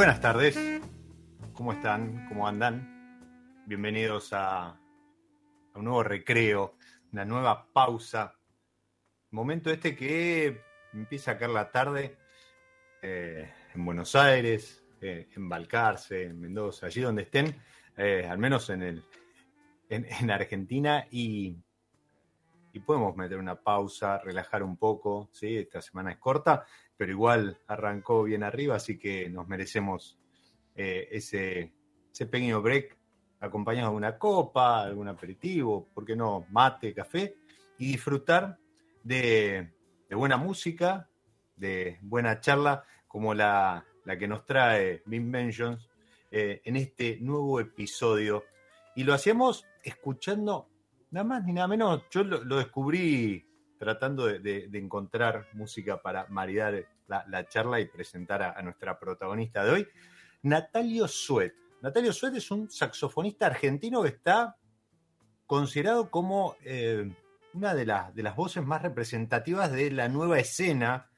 [0.00, 0.58] Buenas tardes,
[1.52, 2.26] ¿cómo están?
[2.30, 3.62] ¿Cómo andan?
[3.66, 4.80] Bienvenidos a,
[5.74, 6.78] un nuevo recreo,
[7.12, 8.34] una nueva pausa.
[9.30, 10.58] Momento este que
[10.94, 12.16] empieza a caer la tarde
[13.02, 17.54] eh, en Buenos Aires, eh, en Balcarce, en Mendoza, allí donde estén,
[17.98, 19.04] eh, al menos en, el,
[19.90, 21.58] en, Argentina, y,
[22.72, 25.56] y, podemos meter una pausa, relajar un poco, ¿sí?
[25.56, 26.64] esta semana es corta,
[26.96, 30.18] pero igual arrancó bien arriba, así que nos merecemos
[30.74, 31.72] eh, ese,
[32.30, 32.96] pequeño break
[33.40, 36.46] acompañado de una copa, algún aperitivo, ¿por qué no?
[36.50, 37.36] Mate, café,
[37.78, 38.58] y disfrutar
[39.02, 39.72] de,
[40.10, 41.08] buena música,
[41.56, 43.86] de buena charla, como la,
[44.18, 45.88] que nos trae Bim Mentions
[46.30, 48.44] eh, en este nuevo episodio.
[48.96, 50.69] Y lo hacemos escuchando
[51.10, 52.02] nada más ni nada menos.
[52.10, 53.46] Yo lo descubrí
[53.80, 59.88] tratando de, encontrar música para maridar la, charla y presentar a, nuestra protagonista de hoy,
[60.42, 61.54] Natalio Suet.
[61.80, 64.58] Natalio Suet es un saxofonista argentino que está
[65.46, 67.10] considerado como eh,
[67.54, 71.10] una de, de, las voces más representativas de la nueva escena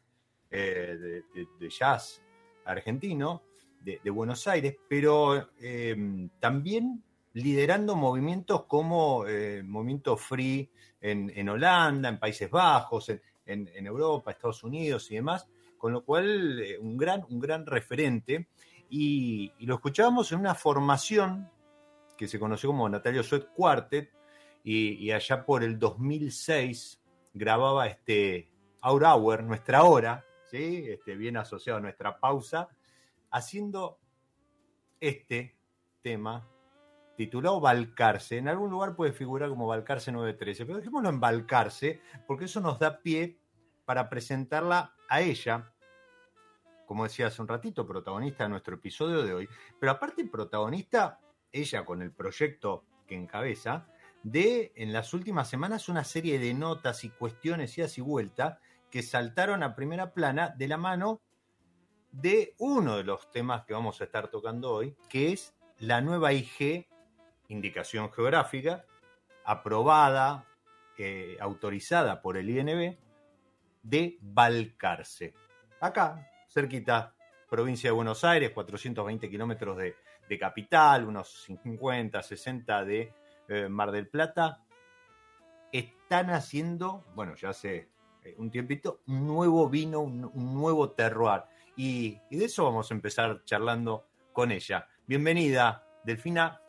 [0.48, 1.22] eh,
[1.58, 2.22] de, jazz
[2.64, 3.42] argentino
[3.80, 7.02] de, Buenos Aires, pero eh, también
[7.34, 10.70] liderando movimientos como eh, Movimiento Free
[11.00, 13.10] en, Holanda, en Países Bajos,
[13.44, 18.48] en, Europa, Estados Unidos y demás, con lo cual eh, un, gran, un gran referente.
[18.88, 21.50] Y, lo escuchábamos en una formación
[22.16, 24.10] que se conoció como Natalio Sweat Quartet,
[24.64, 27.00] y, allá por el 2006
[27.34, 28.48] grababa este
[28.84, 30.84] Our Hour, nuestra hora, ¿sí?
[30.86, 32.68] este, bien asociado a nuestra pausa,
[33.30, 33.98] haciendo
[35.00, 35.56] este
[36.00, 36.48] tema
[37.26, 38.38] titulado Balcarce.
[38.38, 42.78] En algún lugar puede figurar como Balcarce 913, pero dejémoslo en Balcarce porque eso nos
[42.78, 43.38] da pie
[43.84, 45.72] para presentarla a ella,
[46.86, 49.48] como decía hace un ratito, protagonista de nuestro episodio de hoy,
[49.78, 51.20] pero aparte protagonista,
[51.52, 53.86] ella con el proyecto que encabeza,
[54.24, 58.60] de en las últimas semanas una serie de notas y cuestiones y así vuelta
[58.90, 61.20] que saltaron a primera plana de la mano
[62.10, 66.32] de uno de los temas que vamos a estar tocando hoy, que es la nueva
[66.32, 66.86] IG,
[67.52, 68.84] indicación geográfica,
[69.44, 70.46] aprobada,
[70.98, 72.96] eh, autorizada por el INB,
[73.82, 75.34] de Balcarce.
[75.80, 77.14] Acá, cerquita,
[77.48, 79.96] provincia de Buenos Aires, 420 kilómetros de,
[80.40, 83.12] capital, unos 50, 60 de
[83.48, 84.64] eh, Mar del Plata.
[85.70, 87.90] Están haciendo, bueno, ya hace
[88.24, 91.42] eh, un tiempito, un nuevo vino, un, nuevo terroir.
[91.76, 94.88] Y, de eso vamos a empezar charlando con ella.
[95.06, 96.61] Bienvenida, Delfina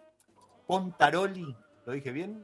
[0.74, 1.56] Pontaroli,
[1.86, 2.44] ¿lo dije bien?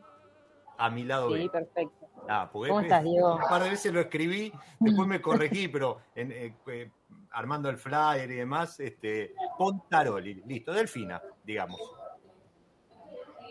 [0.77, 1.35] A mi lado.
[1.35, 2.07] Sí, perfecto.
[2.27, 3.35] Ah, ¿Cómo estás, Diego?
[3.35, 6.91] Un par de veces lo escribí, después me corregí, pero eh, eh,
[7.31, 11.79] armando el flyer y demás, este, Pontaroli, listo, Delfina, digamos.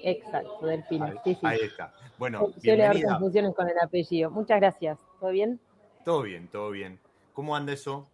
[0.04, 1.06] Exacto, Delfina.
[1.06, 1.40] Ahí, sí, sí.
[1.42, 1.92] ahí está.
[2.16, 4.30] Bueno, Suele haber confusiones con el apellido.
[4.30, 5.00] Muchas gracias.
[5.18, 5.58] ¿Todo bien?
[6.04, 7.00] Todo bien, todo bien.
[7.32, 8.08] ¿Cómo anda eso?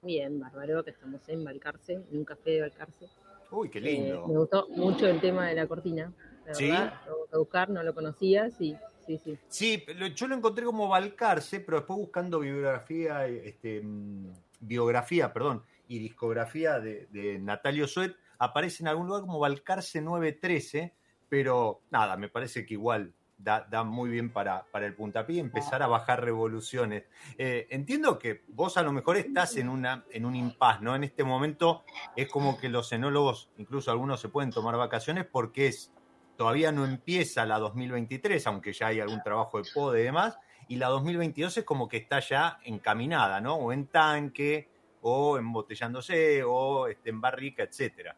[0.00, 3.06] Bien, bárbaro, que estamos en Balcarce, en un café de Balcarce.
[3.54, 4.24] Uy, qué lindo.
[4.24, 6.12] Eh, me gustó mucho el tema de la cortina.
[6.44, 6.70] La ¿Sí?
[6.70, 9.38] verdad, lo voy a buscar, no lo conocía, sí, sí, sí.
[9.48, 9.84] Sí,
[10.14, 16.80] yo lo encontré como Balcarce, pero después buscando bibliografía, este, mm, biografía, perdón, y discografía
[16.80, 20.94] de, de Natalio Suet, aparece en algún lugar como Balcarce 913,
[21.28, 25.82] pero nada, me parece que igual da, da muy bien para, para, el puntapié empezar
[25.82, 27.04] a bajar revoluciones.
[27.38, 30.94] Eh, entiendo que vos a lo mejor estás en, una, en un impas, ¿no?
[30.94, 31.84] En este momento
[32.16, 35.92] es como que los enólogos, incluso algunos se pueden tomar vacaciones porque es
[36.36, 40.38] todavía no empieza la 2023, aunque ya hay algún trabajo de PODE y demás,
[40.68, 43.54] y la 2022 es como que está ya encaminada, ¿no?
[43.56, 44.68] O en tanque,
[45.02, 48.16] o embotellándose, o este, en barrica, etcétera.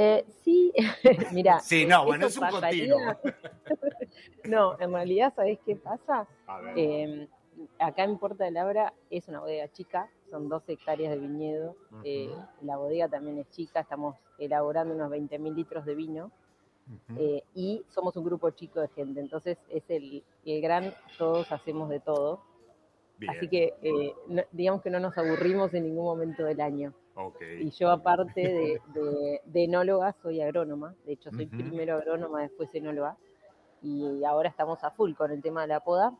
[0.00, 0.72] Eh, sí,
[1.32, 1.58] mira.
[1.58, 3.00] Sí, no, bueno, es un continuo.
[4.44, 6.24] no, en realidad, ¿sabés qué pasa?
[6.76, 7.26] Eh,
[7.80, 11.74] acá en Puerta de Labra es una bodega chica, son 12 hectáreas de viñedo.
[11.90, 12.02] Uh -huh.
[12.04, 12.30] eh,
[12.62, 16.30] la bodega también es chica, estamos elaborando unos 20 mil litros de vino.
[16.86, 17.42] Uh -huh.
[17.54, 21.98] y somos un grupo chico de gente, entonces es el, el gran todos hacemos de
[21.98, 22.40] todo.
[23.18, 23.32] Bien.
[23.32, 23.74] Así que
[24.28, 26.94] no, digamos que no nos aburrimos en ningún momento del año.
[27.20, 27.66] Okay.
[27.66, 31.58] Y yo aparte de, de, de, enóloga soy agrónoma, de hecho soy uh -huh.
[31.58, 33.16] primero agrónoma, después enóloga,
[33.82, 36.16] y ahora estamos a full con el tema de la poda,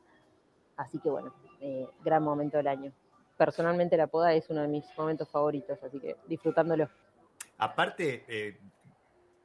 [0.76, 2.92] así que bueno, eh, gran momento del año.
[3.36, 6.88] Personalmente la poda es uno de mis momentos favoritos, así que disfrutándolo.
[7.58, 8.58] Aparte, eh,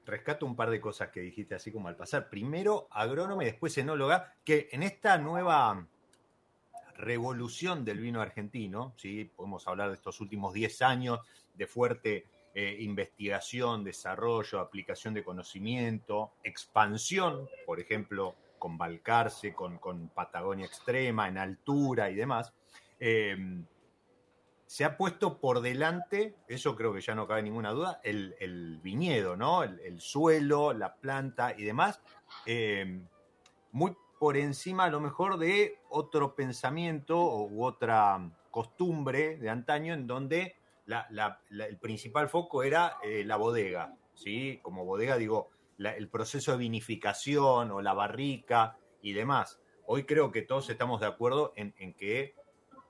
[0.06, 2.30] rescato un par de cosas que dijiste así como al pasar.
[2.30, 5.88] Primero agrónoma y después enóloga, que en esta nueva
[6.96, 9.26] revolución del vino argentino, ¿sí?
[9.36, 11.20] podemos hablar de estos últimos 10 años
[11.54, 20.10] de fuerte eh, investigación, desarrollo, aplicación de conocimiento, expansión, por ejemplo, con Balcarce, con, con
[20.10, 22.54] Patagonia Extrema, en altura y demás,
[23.00, 23.36] eh,
[24.66, 28.80] se ha puesto por delante, eso creo que ya no cabe ninguna duda, el, el
[28.82, 29.64] viñedo, ¿no?
[29.64, 32.02] El, el, suelo, la planta y demás,
[32.46, 33.04] eh,
[33.72, 40.08] muy por encima a lo mejor de otro pensamiento u otra costumbre de antaño en
[40.08, 44.60] donde la, el principal foco era eh, la bodega, ¿sí?
[44.62, 49.62] Como bodega digo, el proceso de vinificación o la barrica y demás.
[49.86, 52.36] Hoy creo que todos estamos de acuerdo en, que,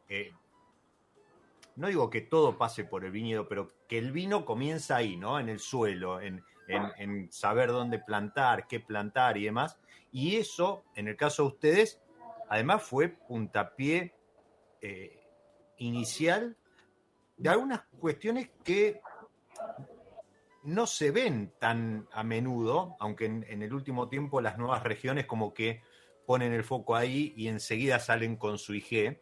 [0.09, 0.31] eh,
[1.75, 5.39] no digo que todo pase por el viñedo, pero que el vino comienza ahí, ¿no?
[5.39, 6.43] En el suelo, en
[7.31, 9.79] saber dónde plantar, qué plantar y demás.
[10.13, 11.99] Y eso, en el caso de ustedes,
[12.47, 14.13] además fue puntapié
[14.79, 15.19] eh,
[15.77, 16.55] inicial
[17.43, 19.01] de algunas cuestiones que
[20.63, 25.25] no se ven tan a menudo, aunque en, en, el último tiempo las nuevas regiones
[25.25, 25.81] como que
[26.25, 29.21] ponen el foco ahí y enseguida salen con su IG.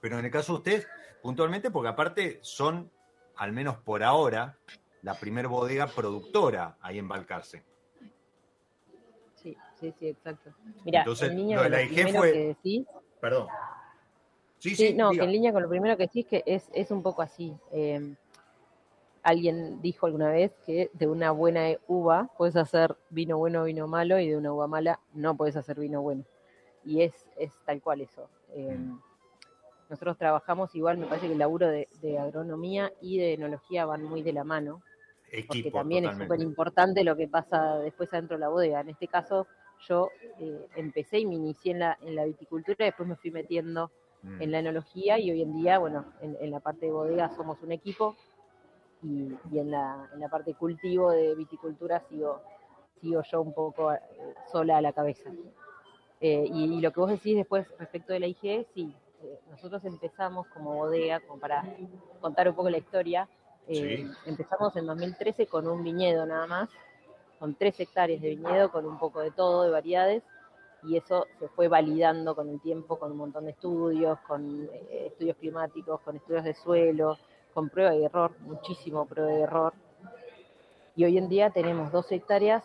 [0.00, 0.88] Pero en el caso de ustedes,
[1.22, 2.90] puntualmente, porque aparte son,
[3.36, 4.56] al menos por ahora,
[5.02, 7.64] la primer bodega productora ahí en Balcarce.
[9.34, 10.54] Sí, sí, sí, exacto.
[10.86, 12.32] Mira, Entonces, de la IG fue...
[12.32, 12.86] que decís,
[13.20, 13.48] Perdón.
[14.70, 15.22] Sí, sí, sí, no, diga.
[15.22, 17.56] que en línea con lo primero que decís que es, es un poco así.
[17.72, 18.14] Eh,
[19.22, 23.88] alguien dijo alguna vez que de una buena uva puedes hacer vino bueno o vino
[23.88, 26.24] malo y de una uva mala no puedes hacer vino bueno.
[26.84, 28.28] Y es, es tal cual eso.
[28.54, 28.78] Eh,
[29.88, 34.02] nosotros trabajamos igual, me parece que el laburo de, de agronomía y de enología van
[34.02, 34.82] muy de la mano,
[35.30, 36.24] Equipo, porque también totalmente.
[36.24, 38.80] es súper importante lo que pasa después adentro de la bodega.
[38.80, 39.46] En este caso,
[39.88, 43.90] yo eh, empecé y me inicié en la, en la viticultura, después me fui metiendo
[44.26, 44.42] Mm.
[44.42, 47.62] en la enología y hoy en día, bueno, en, en la parte de bodega somos
[47.62, 48.16] un equipo
[49.02, 52.40] y, y en, la, en, la, parte de cultivo de viticultura sigo,
[53.00, 54.00] sigo yo un poco eh,
[54.50, 55.30] sola a la cabeza.
[56.20, 58.92] Eh, y, y, lo que vos decís después respecto de la IG, sí,
[59.22, 61.62] eh, nosotros empezamos como bodega, como para
[62.20, 63.28] contar un poco la historia,
[63.68, 66.70] eh, empezamos en 2013 con un viñedo nada más,
[67.38, 70.22] con tres hectáreas de viñedo, con un poco de todo, de variedades,
[70.82, 75.06] y eso se fue validando con el tiempo, con un montón de estudios, con eh,
[75.06, 77.18] estudios climáticos, con estudios de suelo,
[77.52, 79.74] con prueba y error, muchísimo prueba y error.
[80.94, 82.62] Y hoy en día tenemos dos hectáreas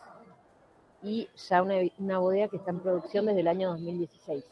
[1.02, 4.44] y ya una, una bodega que está en producción desde el año 2016.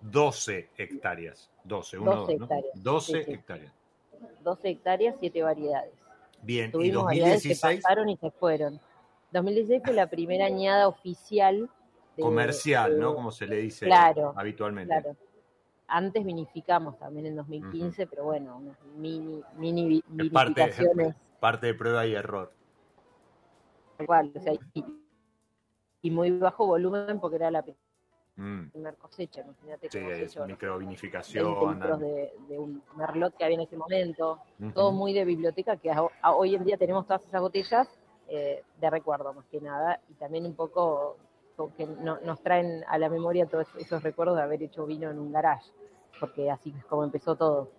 [0.00, 1.50] 12 hectáreas.
[1.64, 2.82] 12, 1, 12 hectáreas.
[2.82, 3.72] 12 Sí, hectáreas.
[4.42, 5.94] 12 hectáreas, 7 variedades.
[6.42, 8.80] Bien, y Tuvimos variedades que 2016 pasaron y se fueron.
[9.32, 11.70] 2016 fue la primera añada oficial.
[12.16, 13.14] De- comercial, ¿no?
[13.14, 14.92] Como se le dice Claro, habitualmente.
[14.94, 15.16] Claro.
[15.86, 21.74] Antes vinificamos también en 2015, pero bueno, unas mini, mini Es parte, vinificaciones parte de
[21.74, 22.52] prueba y error.
[23.98, 24.84] igual, o sea, y,
[26.02, 27.64] y muy bajo volumen porque era la
[28.36, 31.74] Mm, primera cosecha, imagínate Sí, es hizo, no sé, 20 microvinificación.
[31.74, 34.40] litros de, de un merlot que había en ese momento,
[34.74, 37.88] todo muy de biblioteca, que a- a- hoy en día tenemos todas esas botellas
[38.26, 41.16] eh, de recuerdo más que nada, y también un poco
[41.56, 45.18] porque no- nos traen a la memoria todos esos recuerdos de haber hecho vino en
[45.18, 45.70] un garage,
[46.20, 47.70] porque así es como empezó todo.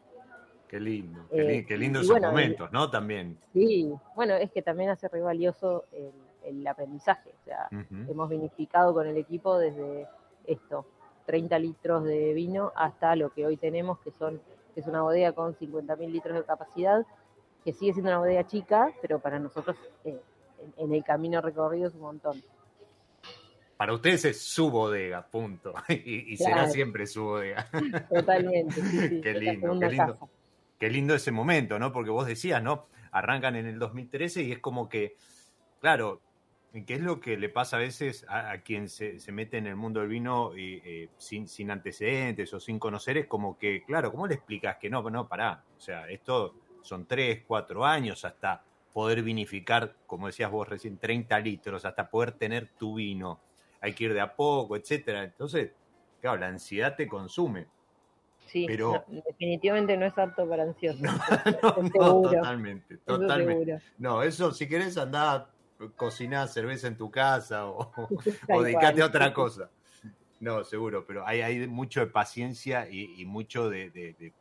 [0.67, 2.89] Qué lindo, qué, Eh, li- qué lindo esos bueno, momentos, ¿no?
[2.89, 3.37] También.
[3.53, 6.11] Sí, bueno, es que también hace re valioso el,
[6.43, 7.67] el aprendizaje, o sea,
[8.09, 10.07] hemos vinificado con el equipo desde
[10.45, 10.85] esto,
[11.25, 14.41] 30 litros de vino hasta lo que hoy tenemos, que son
[14.73, 17.05] que es una bodega con 50.000 litros de capacidad,
[17.63, 20.19] que sigue siendo una bodega chica, pero para nosotros eh,
[20.59, 22.43] en, en el camino recorrido es un montón.
[23.77, 25.73] Para ustedes es su bodega, punto.
[25.89, 27.69] Y, y será siempre su bodega.
[28.09, 28.73] Totalmente.
[28.73, 30.19] sí, sí, Qué lindo, qué lindo.
[30.19, 30.31] casa.
[30.79, 31.91] Qué lindo ese momento, ¿no?
[31.91, 32.87] Porque vos decías, ¿no?
[33.11, 35.15] Arrancan en el 2013 y es como que,
[35.79, 36.21] claro,
[36.85, 39.67] ¿qué es lo que le pasa a veces a, a quien se, se mete en
[39.67, 43.17] el mundo del vino y, eh, sin, sin antecedentes o sin conocer?
[43.17, 45.01] Es como que, claro, ¿cómo le explicas que no?
[45.09, 45.63] No, pará.
[45.77, 48.63] O sea, esto son tres, cuatro años hasta
[48.93, 53.41] poder vinificar, como decías vos recién, 30 litros, hasta poder tener tu vino.
[53.85, 55.23] Hay que ir de a poco, etcétera.
[55.23, 55.71] Entonces,
[56.19, 57.67] claro, la ansiedad te consume.
[58.47, 61.01] Sí, Pero- no, definitivamente no es apto para ansiosos.
[61.93, 63.79] No, totalmente, eso totalmente.
[63.99, 65.49] No, eso si querés andar
[65.95, 67.91] cocinar cerveza en tu casa o,
[68.49, 69.69] o dedicate a otra cosa.
[70.39, 74.33] No, seguro, pero hay, hay mucho de paciencia y, y mucho de, de- de-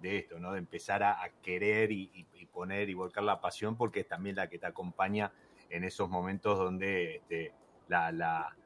[0.00, 0.52] de esto, ¿no?
[0.52, 4.08] De empezar a, a querer y, y- y poner y volcar la pasión porque es
[4.08, 5.30] también la que te acompaña
[5.70, 7.52] en esos momentos donde este,
[7.88, 8.56] la, la-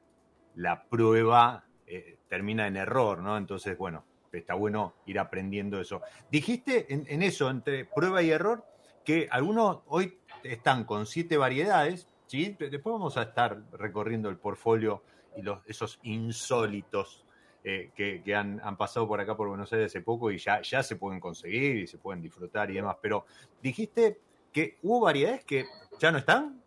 [0.57, 3.37] la prueba eh, termina en error, ¿no?
[3.37, 6.01] Entonces, bueno, está bueno ir aprendiendo eso.
[6.31, 8.65] Dijiste en, eso, entre prueba y error,
[9.05, 12.57] que algunos hoy están con siete variedades, ¿sí?
[12.59, 15.03] De- Después vamos a estar recorriendo el portfolio
[15.37, 17.25] y los, esos insólitos
[17.65, 20.97] eh, que, han pasado por acá por Buenos Aires hace poco y ya, ya se
[20.97, 22.97] pueden conseguir y se pueden disfrutar y demás.
[23.01, 23.27] Pero
[23.63, 24.21] dijiste
[24.53, 25.67] que hubo variedades que
[25.99, 26.61] ya no están.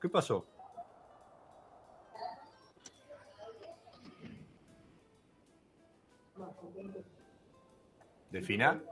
[0.00, 0.46] ¿Qué pasó?
[8.30, 8.84] ¿De final?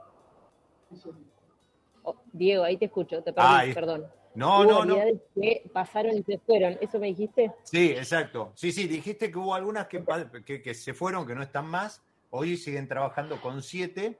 [2.03, 4.07] Oh, Diego, ahí te escucho, te Ah, perdí, ahí- perdón.
[4.35, 4.95] No, Hubo no, no.
[5.35, 7.51] que pasaron y se fueron, ¿eso me dijiste?
[7.63, 8.51] Sí, exacto.
[8.55, 12.01] Sí, sí, dijiste que hubo algunas que, que se fueron, que no están más.
[12.29, 14.19] Hoy siguen trabajando con siete,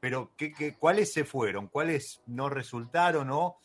[0.00, 1.66] pero ¿qué, qué, cuáles se fueron?
[1.66, 3.58] ¿Cuáles no resultaron o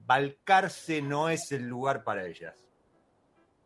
[0.00, 2.56] Balcarce no es el lugar para ellas?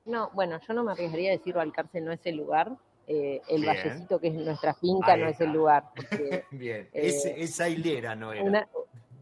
[0.04, 2.76] No, bueno, yo no me arriesgaría a decir Balcarce no es el lugar.
[3.06, 3.76] Eh, el Bien.
[3.76, 5.84] Vallecito, que es nuestra finca, Ahí no es el lugar.
[5.94, 8.42] Porque Bien, Eh, ese- esa hilera no era.
[8.44, 8.68] una,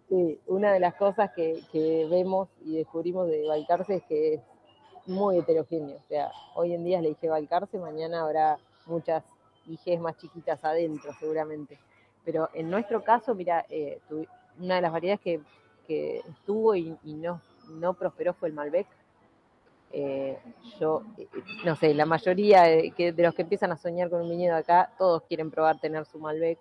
[0.09, 4.41] sí, una de las cosas que, que vemos y descubrimos de Balcarce es que es
[5.07, 5.97] muy heterogéneo.
[5.99, 9.23] O sea, hoy en día le dije Balcarce, mañana habrá muchas
[9.67, 11.79] IGs más chiquitas adentro, seguramente.
[12.25, 13.99] Pero en nuestro caso, mira, eh,
[14.59, 15.41] una de las variedades que,
[15.87, 18.87] que estuvo y, y no, no prosperó fue el Malbec.
[19.97, 20.37] Eh,
[20.81, 21.29] yo, eh,
[21.65, 24.57] no sé, la mayoría de, que- de los que empiezan a soñar con un viñedo
[24.57, 26.59] acá, todos quieren probar tener su Malbec.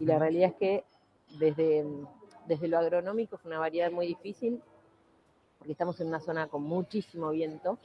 [0.00, 0.84] Y la realidad es que
[1.38, 1.84] desde,
[2.48, 4.60] desde lo agronómico es una variedad muy difícil,
[5.58, 7.78] porque estamos en una zona con muchísimo viento,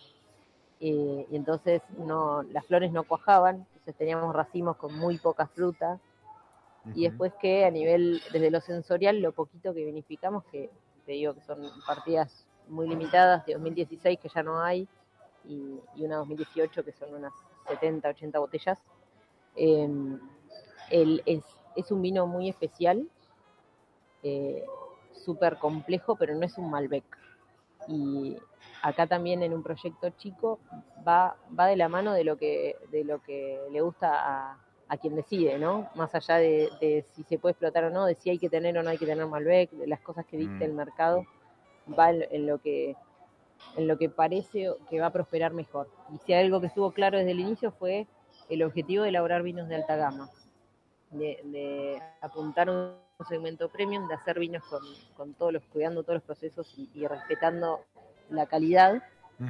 [0.80, 6.00] eh, y entonces no, las flores no cuajaban, entonces teníamos racimos con muy poca fruta,
[6.96, 10.72] y después que a nivel, desde lo sensorial, lo poquito que vinificamos, que
[11.06, 14.88] te digo que son partidas muy limitadas, de 2016 que ya no hay,
[15.46, 17.34] y, y una 2018 que son unas
[17.68, 18.80] 70, 80 botellas,
[19.56, 19.90] eh,
[20.90, 21.44] el- es,
[21.76, 23.08] es un vino muy especial,
[24.24, 24.64] eh,
[25.14, 27.04] súper complejo, pero no es un Malbec.
[27.88, 28.38] Y
[28.82, 30.60] acá también en un proyecto chico
[31.08, 34.58] va, va de la mano de lo que, de lo que le gusta a,
[34.88, 35.90] a quien decide, ¿no?
[35.96, 38.84] Más allá de, si se puede explotar o no, de si hay que tener o
[38.84, 40.76] no hay que tener Malbec, de las cosas que dicta el mm.
[40.76, 41.26] mercado,
[41.98, 42.96] va en, lo que
[43.78, 45.90] en lo que parece que va a prosperar mejor.
[46.14, 48.08] Y si algo que estuvo claro desde el inicio fue
[48.50, 50.30] el objetivo de elaborar vinos de alta gama,
[51.12, 52.94] de, apuntar un
[53.28, 54.64] segmento premium, de hacer vinos
[55.16, 57.82] con, todos los, cuidando todos los procesos y, respetando
[58.30, 59.04] la calidad.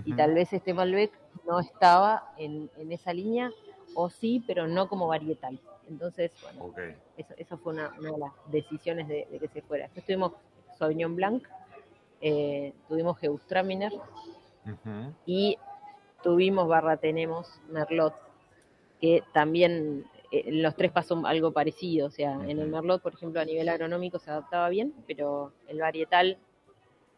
[0.05, 1.11] Y tal vez este Malbec
[1.47, 3.51] no estaba en, esa línea,
[3.95, 5.59] o sí, pero no como varietal.
[5.89, 6.73] Entonces, bueno,
[7.37, 9.85] eso, fue una, de las decisiones de, que se fuera.
[9.85, 10.33] Después tuvimos
[10.77, 11.43] Sauvignon Blanc,
[12.21, 13.93] eh, tuvimos Geustraminer
[15.25, 15.57] y
[16.21, 18.13] tuvimos barra tenemos Merlot,
[18.99, 23.41] que también eh, los tres pasó algo parecido, o sea, en el Merlot, por ejemplo,
[23.41, 26.37] a nivel agronómico se adaptaba bien, pero el varietal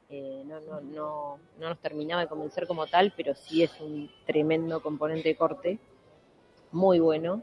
[0.10, 4.10] eh, no, no, no, no nos terminaba de convencer como tal, pero sí es un
[4.26, 5.80] tremendo componente de corte,
[6.72, 7.42] muy bueno.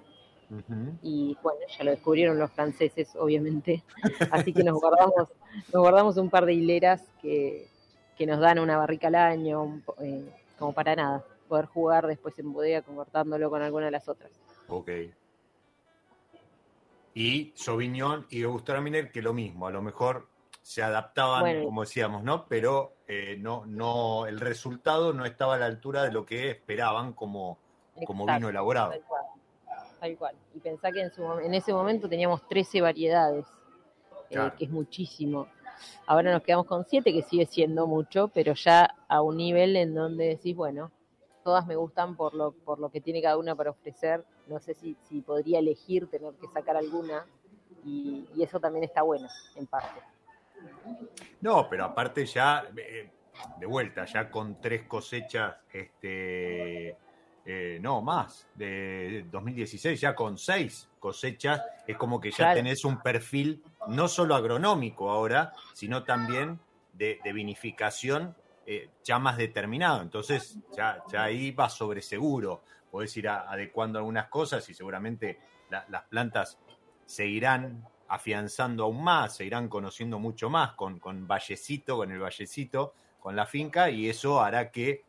[1.03, 3.83] Y bueno, ya lo descubrieron los franceses, obviamente.
[4.31, 5.29] Así que nos guardamos,
[5.73, 7.69] nos guardamos un par de hileras que,
[8.17, 10.25] que nos dan una barrica al año, eh,
[10.59, 14.31] como para nada poder jugar después en bodega cortándolo con alguna de las otras.
[14.69, 14.91] Ok.
[17.15, 18.45] Y Sauvignon y
[18.81, 20.29] Miner, que lo mismo, a lo mejor
[20.63, 22.47] se adaptaban, como decíamos, ¿no?
[22.47, 27.15] Pero eh, no, no, el resultado no estaba a la altura de lo que esperaban
[27.15, 27.59] como,
[28.07, 28.93] como vino elaborado.
[30.01, 33.47] Tal cual, Y pensá que en, su, en ese momento teníamos 13 variedades,
[34.31, 35.49] eh, que es muchísimo.
[36.07, 39.95] Ahora nos quedamos con 7, que sigue siendo mucho, pero ya a un nivel en
[39.95, 40.91] donde decís, bueno,
[41.43, 44.25] todas me gustan por lo, por lo que tiene cada una para ofrecer.
[44.47, 47.27] No sé si, si podría elegir tener que sacar alguna
[47.85, 50.01] y, eso también está bueno, en parte.
[51.41, 53.11] No, pero aparte ya, eh,
[53.59, 56.97] de vuelta, ya con tres cosechas, este,
[57.51, 63.01] eh, no, más, de 2016, ya con seis cosechas, es como que ya tenés un
[63.01, 66.61] perfil no solo agronómico ahora, sino también
[66.93, 68.37] de, de vinificación
[68.67, 70.03] eh, ya más determinado.
[70.03, 72.65] Entonces, ya, ya ahí va sobre seguro.
[72.91, 75.39] Podés ir adecuando algunas cosas y seguramente
[75.71, 76.59] las plantas
[77.07, 82.93] seguirán afianzando aún más, se irán conociendo mucho más con, con Vallecito, con el Vallecito,
[83.19, 85.08] con la finca, y eso hará que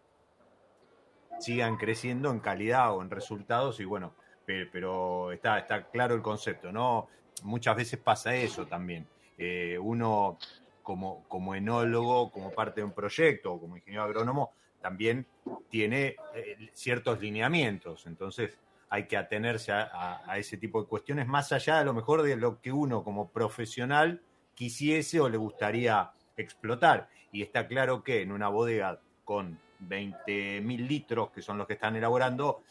[1.40, 3.80] sigan creciendo en calidad o en resultados.
[3.80, 4.14] Y bueno,
[4.46, 7.08] pero, está, está claro el concepto, ¿no?
[7.44, 9.08] Muchas veces pasa eso también.
[9.38, 10.38] Eh, uno
[10.84, 15.26] como, como enólogo, como parte de un proyecto o como ingeniero agrónomo, también
[15.70, 18.06] tiene eh, ciertos lineamientos.
[18.08, 18.58] Entonces
[18.90, 22.60] hay que atenerse a, ese tipo de cuestiones más allá a lo mejor de lo
[22.60, 24.22] que uno como profesional
[24.56, 27.10] quisiese o le gustaría explotar.
[27.32, 31.96] Y está claro que en una bodega con 20.000 litros, que son los que están
[31.96, 32.64] elaborando,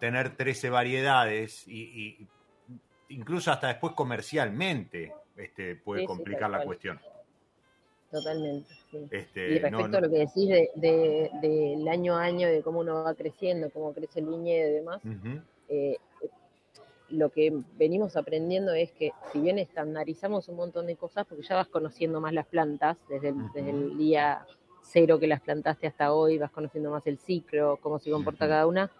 [0.00, 2.26] tener 13 variedades y
[3.08, 6.98] incluso hasta después comercialmente este, puede complicar la cuestión.
[8.10, 8.72] Totalmente.
[9.10, 13.02] Este, y respecto a lo que decís del de, año a año, de cómo uno
[13.02, 15.02] va creciendo, cómo crece el viñedo y demás,
[15.68, 15.96] eh,
[17.08, 21.56] lo que venimos aprendiendo es que si bien estandarizamos un montón de cosas, porque ya
[21.56, 24.46] vas conociendo más las plantas, desde el, desde el día
[24.84, 28.66] cero que las plantaste hasta hoy, vas conociendo más el ciclo, cómo se comporta cada
[28.66, 28.90] una,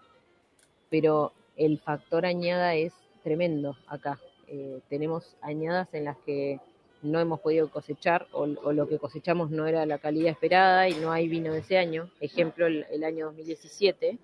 [0.89, 2.93] pero el factor añada es
[3.23, 4.19] tremendo acá.
[4.47, 6.59] Eh, tenemos añadas en las que
[7.01, 11.11] no hemos podido cosechar o, lo que cosechamos no era la calidad esperada y no
[11.11, 12.09] hay vino de ese año.
[12.19, 14.17] Ejemplo, el, año 2017,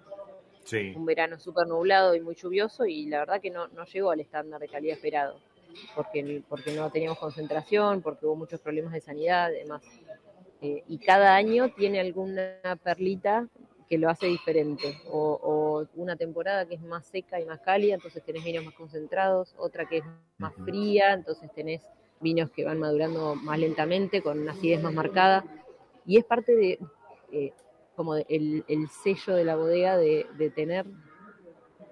[0.96, 4.20] un verano súper nublado y muy lluvioso y la verdad que no, no llegó al
[4.20, 5.40] estándar de calidad esperado,
[5.96, 9.84] porque, porque no teníamos concentración, porque hubo muchos problemas de sanidad, además.
[10.62, 13.48] Eh, y cada año tiene alguna perlita
[13.92, 15.02] que lo hace diferente.
[15.12, 19.54] O, una temporada que es más seca y más cálida, entonces tenés vinos más concentrados,
[19.58, 20.04] otra que es
[20.38, 21.82] más fría, entonces tenés
[22.22, 25.44] vinos que van madurando más lentamente, con una acidez más marcada.
[26.06, 26.80] Y es parte de,
[27.34, 27.52] eh,
[27.98, 28.64] como el,
[29.04, 30.86] sello de la bodega de, tener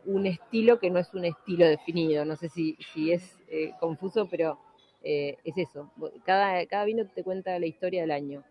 [0.06, 2.24] un estilo que no es un estilo definido.
[2.24, 4.58] No sé si, si es eh, confuso, pero
[5.02, 5.92] eh, es eso.
[6.24, 8.44] Cada, cada vino te cuenta la historia del año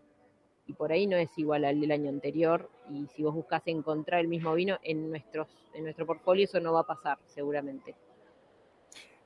[0.69, 4.21] y por ahí no es igual al del año anterior y si vos buscas encontrar
[4.21, 7.95] el mismo vino en nuestros en nuestro portfolio eso no va a pasar seguramente.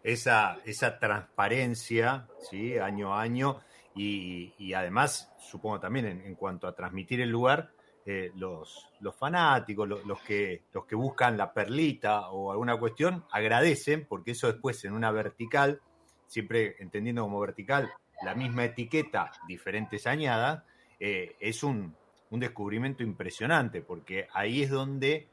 [0.02, 2.78] Esa, esa transparencia, ¿sí?
[2.78, 3.60] año a año,
[3.96, 7.72] y, además, supongo también en, cuanto a transmitir el lugar,
[8.06, 14.06] eh, los, los fanáticos, los, que, los que buscan la perlita o alguna cuestión, agradecen,
[14.08, 15.80] porque eso después en una vertical,
[16.28, 17.90] siempre entendiendo como vertical,
[18.24, 20.64] la misma etiqueta, diferentes añadas,
[21.00, 21.96] eh, es un,
[22.30, 25.28] descubrimiento impresionante, porque ahí es donde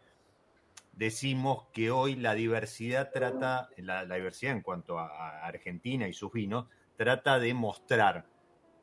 [0.93, 6.67] decimos que hoy la diversidad trata, la, diversidad en cuanto a, Argentina y sus vinos,
[6.97, 8.27] trata de mostrar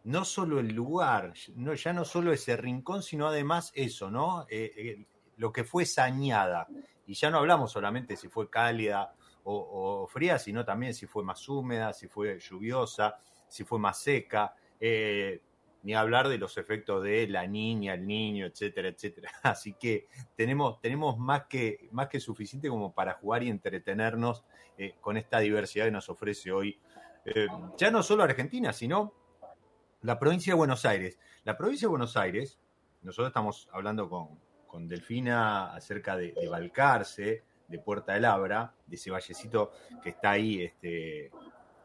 [0.03, 4.47] no solo el lugar, no, ya no solo ese rincón, sino además eso, ¿no?
[4.49, 6.67] Eh, eh, lo que fue sañada.
[7.05, 9.13] Y ya no hablamos solamente si fue cálida
[9.43, 14.53] o, fría, sino también si fue más húmeda, si fue lluviosa, si fue más seca.
[15.83, 19.31] Ni hablar de los efectos de la niña, el niño, etcétera, etcétera.
[19.43, 24.43] Así que tenemos, tenemos más, que, más que suficiente como para jugar y entretenernos
[25.01, 26.79] con esta diversidad que nos ofrece hoy,
[27.77, 29.13] ya no solo Argentina, sino
[30.01, 31.19] la provincia de Buenos Aires.
[31.43, 32.59] La provincia de Buenos Aires,
[33.01, 34.45] nosotros estamos hablando con,
[34.87, 39.71] Delfina acerca de, de, Balcarce, de Puerta del Abra, de ese vallecito
[40.03, 41.31] que está ahí, este,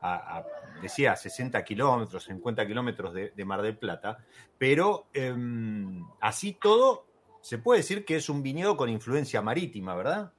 [0.03, 0.45] a,
[0.81, 4.19] decía, 60 kilómetros, 50 kilómetros de, Mar del Plata,
[4.59, 7.07] pero em, así todo,
[7.41, 10.33] se puede decir que es un viñedo con influencia marítima, ¿verdad?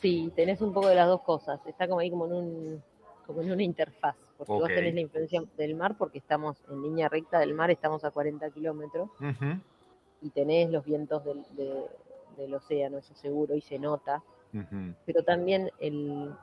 [0.00, 2.82] Sí, tenés un poco de las dos cosas, está como ahí como en, un,
[3.26, 7.08] como en una interfaz porque vos tenés la influencia del mar porque estamos en línea
[7.08, 9.08] recta del mar, estamos a 40 kilómetros.
[10.20, 14.22] Y tenés los vientos del, océano, eso seguro, y se nota.
[15.06, 16.34] Pero también el,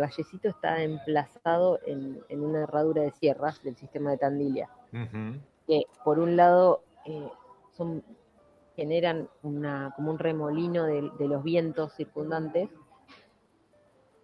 [0.00, 4.68] vallecito está emplazado en, una herradura de sierras del sistema de Tandilia,
[5.66, 7.28] que por un lado eh,
[7.76, 8.02] son,
[8.74, 12.68] generan una, como un remolino de, de los vientos circundantes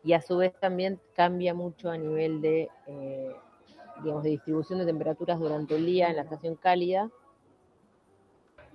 [0.05, 3.37] y a su vez también cambia mucho a nivel de, eh,
[4.03, 7.11] digamos, de distribución de temperaturas durante el día en la estación cálida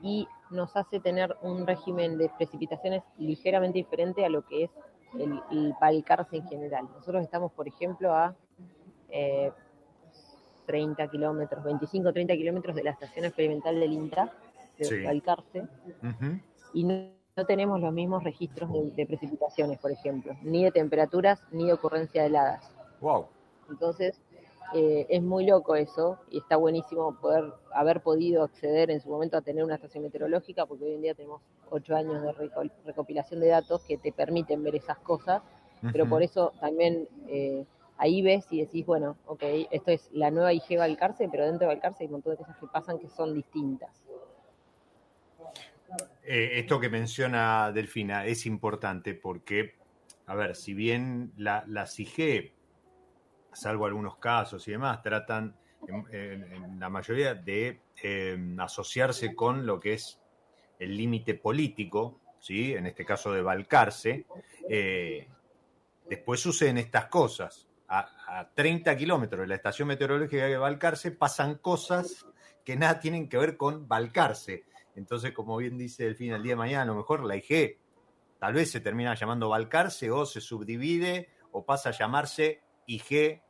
[0.02, 4.72] y nos hace tener un régimen de precipitaciones ligeramente diferente a lo que es
[5.14, 5.76] el, el
[6.32, 6.88] en general.
[6.96, 8.36] Nosotros estamos, por ejemplo, a
[10.66, 14.32] 30 eh, kilómetros, 25, 30 kilómetros de la estación experimental del INTA,
[14.78, 15.62] de sí.
[16.74, 21.68] y no no tenemos los mismos registros de, precipitaciones, por ejemplo, ni de temperaturas, ni
[21.68, 22.74] de ocurrencia de heladas.
[23.00, 23.28] Wow.
[23.70, 24.20] Entonces,
[24.74, 29.38] eh, es muy loco eso y está buenísimo poder haber podido acceder en su momento
[29.38, 32.32] a tener una estación meteorológica, porque hoy en día tenemos ocho años de
[32.86, 35.42] recopilación de datos que te permiten ver esas cosas,
[35.92, 37.66] pero por eso también eh,
[37.98, 41.76] ahí ves y decís, bueno, ok, esto es la nueva IG Valcarce, pero dentro de
[41.76, 44.04] Valcarce hay un montón de cosas que pasan que son distintas.
[46.24, 49.76] Eh, esto que menciona Delfina es importante porque,
[50.26, 52.54] a ver, si bien la, la CIG,
[53.54, 55.56] salvo algunos casos y demás, tratan
[56.12, 60.20] en, la mayoría de em, asociarse con lo que es
[60.80, 62.74] el límite político, ¿sí?
[62.74, 64.26] en este caso de Balcarce,
[64.70, 65.28] eh,
[66.10, 67.68] después suceden estas cosas.
[67.90, 72.26] A, a 30 kilómetros de la estación meteorológica de Balcarce pasan cosas
[72.66, 74.66] que nada tienen que ver con Balcarce.
[74.96, 77.78] Entonces, como bien dice Delfín, el día de mañana a lo mejor la IG
[78.40, 83.42] tal vez se termina llamando Balcarce o se subdivide o pasa a llamarse IG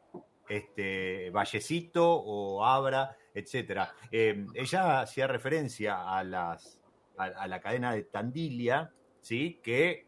[0.47, 3.93] este, Vallecito o Abra, etcétera.
[4.11, 6.79] Eh, ella hacía referencia a, las,
[7.17, 9.59] a, la cadena de Tandilia, ¿sí?
[9.63, 10.05] que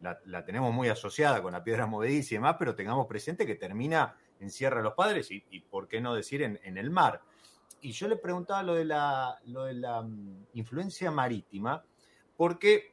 [0.00, 4.16] la, tenemos muy asociada con la piedra movediza y demás, pero tengamos presente que termina
[4.38, 7.22] en Sierra de los Padres y, por qué no decir en el mar
[7.80, 11.84] y yo le preguntaba lo de la, lo de la mm, influencia marítima,
[12.36, 12.92] porque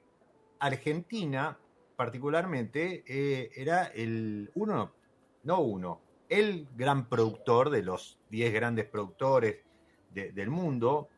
[0.59, 1.57] Argentina,
[1.95, 4.93] particularmente, eh, era el uno,
[5.43, 9.61] no uno, el gran productor de los 10 grandes productores
[10.11, 11.09] del mundo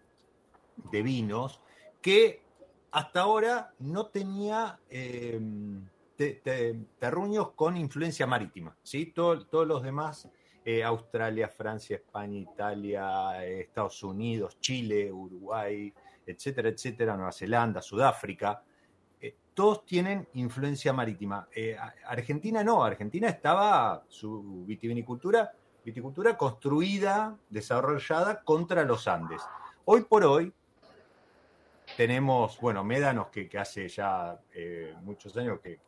[0.90, 1.60] de vinos,
[2.06, 2.40] que
[2.92, 5.42] hasta ahora no tenía eh,
[7.00, 8.78] terruños con influencia marítima.
[8.84, 9.08] ¿sí?
[9.08, 10.30] todos los demás
[10.64, 15.92] eh, Australia, Francia, España, Italia, eh, Estados Unidos, Chile, Uruguay,
[16.28, 18.62] etcétera, etcétera, Nueva Zelanda, Sudáfrica,
[19.20, 21.48] eh, todos tienen influencia marítima.
[22.06, 25.52] Argentina no, Argentina estaba su vitivinicultura,
[25.84, 29.42] viticultura construida, desarrollada contra los Andes.
[29.86, 30.54] Hoy por hoy,
[31.98, 34.40] tenemos, bueno, Médanos, que, hace ya
[35.02, 35.80] muchos años que,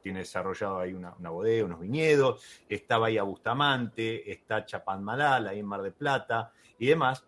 [0.00, 5.82] tiene desarrollado ahí una, bodega, unos viñedos, está Bahía Bustamante, está Chapadmalal, ahí en Mar
[5.82, 7.24] de Plata y demás.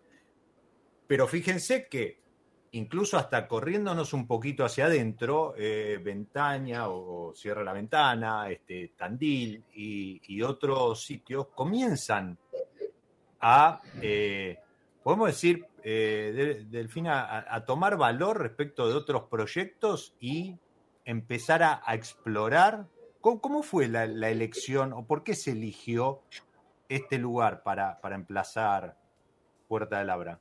[1.07, 2.23] Pero fíjense que
[2.71, 9.63] incluso hasta corriéndonos un poquito hacia adentro, eh, Ventaña o, Cierra la Ventana, este, Tandil
[9.73, 12.37] y, otros sitios comienzan
[13.41, 14.57] a, eh,
[15.03, 20.57] podemos decir, eh, Delfina, a, tomar valor respecto de otros proyectos y
[21.05, 22.87] empezar a, explorar?
[23.21, 26.21] ¿Cómo, fue la, elección o por qué se eligió
[26.89, 28.97] este lugar para, emplazar
[29.67, 30.39] Puerta del Abra?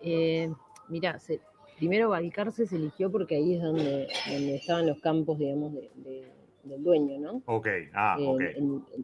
[0.00, 0.52] Eh,
[0.88, 1.18] mira,
[1.78, 6.30] primero Balcarce se eligió porque ahí es donde, donde estaban los campos, digamos, de,
[6.64, 7.42] del dueño, ¿no?
[7.46, 8.42] Ok, ah, ok.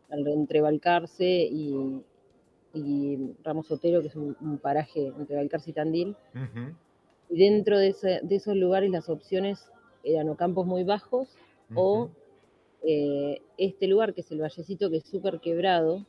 [0.08, 2.02] entre Balcarce y,
[2.74, 6.16] y, Ramos Otero, que es un, paraje entre Balcarce y Tandil.
[7.28, 9.68] Y dentro de, esos lugares las opciones
[10.02, 11.28] eran o campos muy bajos
[11.74, 12.10] o
[12.82, 16.04] eh, este lugar, que es el Vallecito, que es súper quebrado.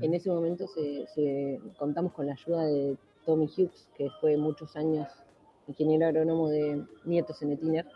[0.00, 5.08] En ese momento se, contamos con la ayuda de Tommy Hughes, que fue muchos años
[5.68, 7.86] ingeniero agrónomo de Nietos en Etiner.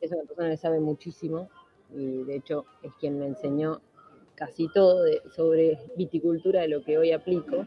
[0.00, 1.48] Es una persona que sabe muchísimo
[1.94, 3.80] y de hecho es quien me enseñó
[4.34, 7.66] casi todo sobre viticultura de lo que hoy aplico.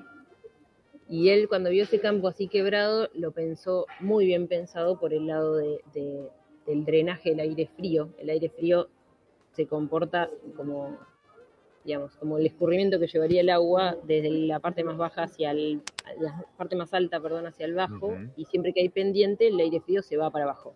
[1.09, 5.27] Y él cuando vio ese campo así quebrado, lo pensó muy bien pensado por el
[5.27, 5.81] lado de,
[6.65, 8.09] del drenaje del aire frío.
[8.17, 8.89] El aire frío
[9.53, 10.97] se comporta como,
[11.85, 15.81] digamos, como el escurrimiento que llevaría el agua desde la parte más baja hacia el,
[16.19, 19.79] la parte más alta, perdón, hacia el bajo, y siempre que hay pendiente, el aire
[19.79, 20.73] frío se va para abajo.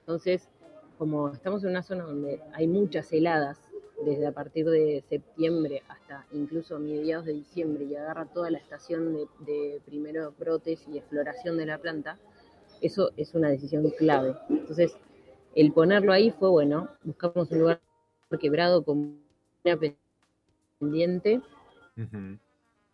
[0.00, 0.48] Entonces,
[0.96, 3.69] como estamos en una zona donde hay muchas heladas,
[4.04, 9.14] desde a partir de septiembre hasta incluso mediados de diciembre y agarra toda la estación
[9.14, 12.18] de, de primero brotes y exploración de la planta,
[12.80, 14.34] eso es una decisión clave.
[14.48, 14.96] Entonces,
[15.54, 17.80] el ponerlo ahí fue bueno, buscamos un lugar
[18.38, 19.18] quebrado con
[19.64, 19.78] una
[20.78, 21.40] pendiente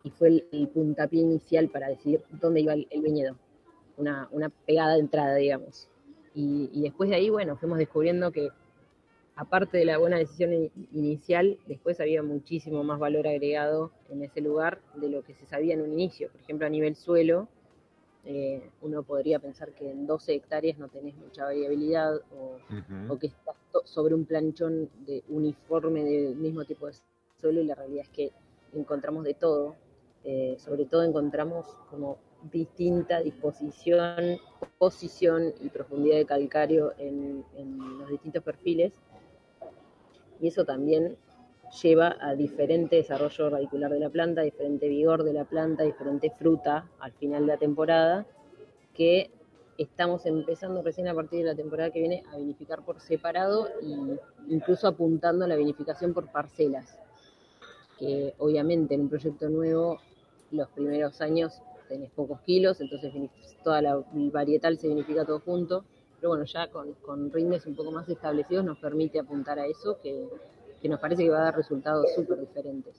[0.03, 3.37] y fue el, puntapié inicial para decidir dónde iba el, viñedo,
[3.97, 4.29] una,
[4.65, 5.89] pegada de entrada, digamos.
[6.33, 8.49] Y, después de ahí, bueno, fuimos descubriendo que
[9.37, 14.81] aparte de la buena decisión inicial, después había muchísimo más valor agregado en ese lugar
[14.95, 16.29] de lo que se sabía en un inicio.
[16.31, 17.47] Por ejemplo, a nivel suelo,
[18.25, 22.15] eh, uno podría pensar que en 12 hectáreas no tenés mucha variabilidad
[23.09, 26.93] o, que estás sobre un planchón de uniforme del mismo tipo de
[27.39, 28.31] suelo y la realidad es que
[28.73, 29.75] encontramos de todo.
[30.23, 32.17] Eh, sobre todo encontramos como
[32.51, 34.37] distinta disposición,
[34.77, 38.93] posición y profundidad de calcario en, en los distintos perfiles.
[40.41, 41.17] Y eso también
[41.81, 46.89] lleva a diferente desarrollo radicular de la planta, diferente vigor de la planta, diferente fruta
[46.99, 48.25] al final de la temporada,
[48.93, 49.29] que
[49.77, 54.17] estamos empezando recién a partir de la temporada que viene a vinificar por separado e
[54.49, 56.97] incluso apuntando a la vinificación por parcelas,
[57.99, 59.99] que obviamente en un proyecto nuevo
[60.51, 63.13] los primeros años tenés pocos kilos, entonces
[63.63, 65.83] toda la varietal se vinifica todo junto,
[66.17, 69.99] pero bueno, ya con, con rindes un poco más establecidos nos permite apuntar a eso,
[70.01, 70.27] que
[70.81, 72.95] que nos parece que va a dar resultados súper diferentes.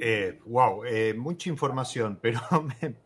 [0.00, 2.40] Eh, wow, eh, mucha información, pero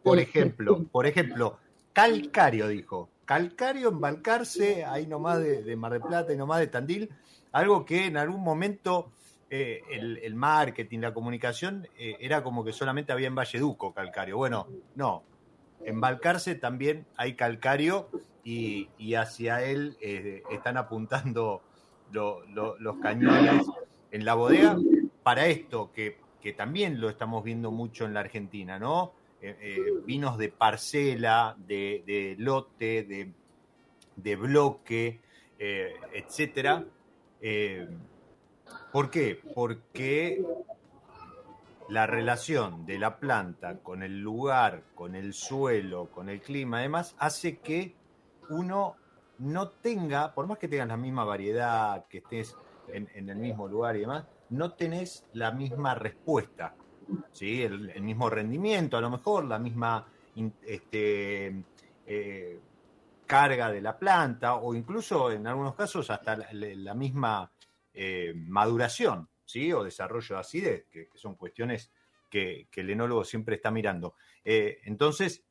[0.03, 1.59] por ejemplo, por ejemplo,
[1.93, 7.11] calcario dijo, calcario embalcarse ahí nomás de, Mar del Plata y nomás de Tandil,
[7.53, 9.11] algo que en algún momento
[9.49, 14.37] eh, el, marketing, la comunicación era como que solamente había en Valleduco calcario.
[14.37, 15.25] Bueno, no,
[15.85, 18.09] embalcarse también hay calcario
[18.45, 21.63] y, hacia él eh, están apuntando
[22.13, 23.67] los cañones
[24.11, 24.77] en la bodega
[25.23, 26.19] para esto, que,
[26.57, 29.13] también lo estamos viendo mucho en la Argentina, ¿no?
[29.43, 33.33] Eh, eh, vinos de parcela, de, lote,
[34.17, 35.21] de, bloque,
[35.59, 36.85] etcétera.
[38.93, 39.41] ¿Por qué?
[39.55, 40.43] Porque
[41.91, 47.17] la relación de la planta con el lugar, con el suelo, con el clima, además,
[47.19, 47.97] hace que
[48.49, 48.97] uno
[49.39, 52.57] no tenga, por más que tengas la misma variedad, que estés
[52.89, 56.75] en, el mismo lugar y demás, no tenés la misma respuesta,
[57.33, 57.63] ¿sí?
[57.63, 60.07] el, mismo rendimiento, a lo mejor, la misma
[60.63, 61.65] este,
[62.07, 62.61] eh,
[63.27, 67.51] carga de la planta o incluso en algunos casos hasta la, misma
[67.93, 69.73] eh, maduración ¿sí?
[69.73, 71.91] o desarrollo de acidez, que, son cuestiones
[72.29, 74.15] que, el enólogo siempre está mirando.
[74.45, 75.45] Eh, entonces,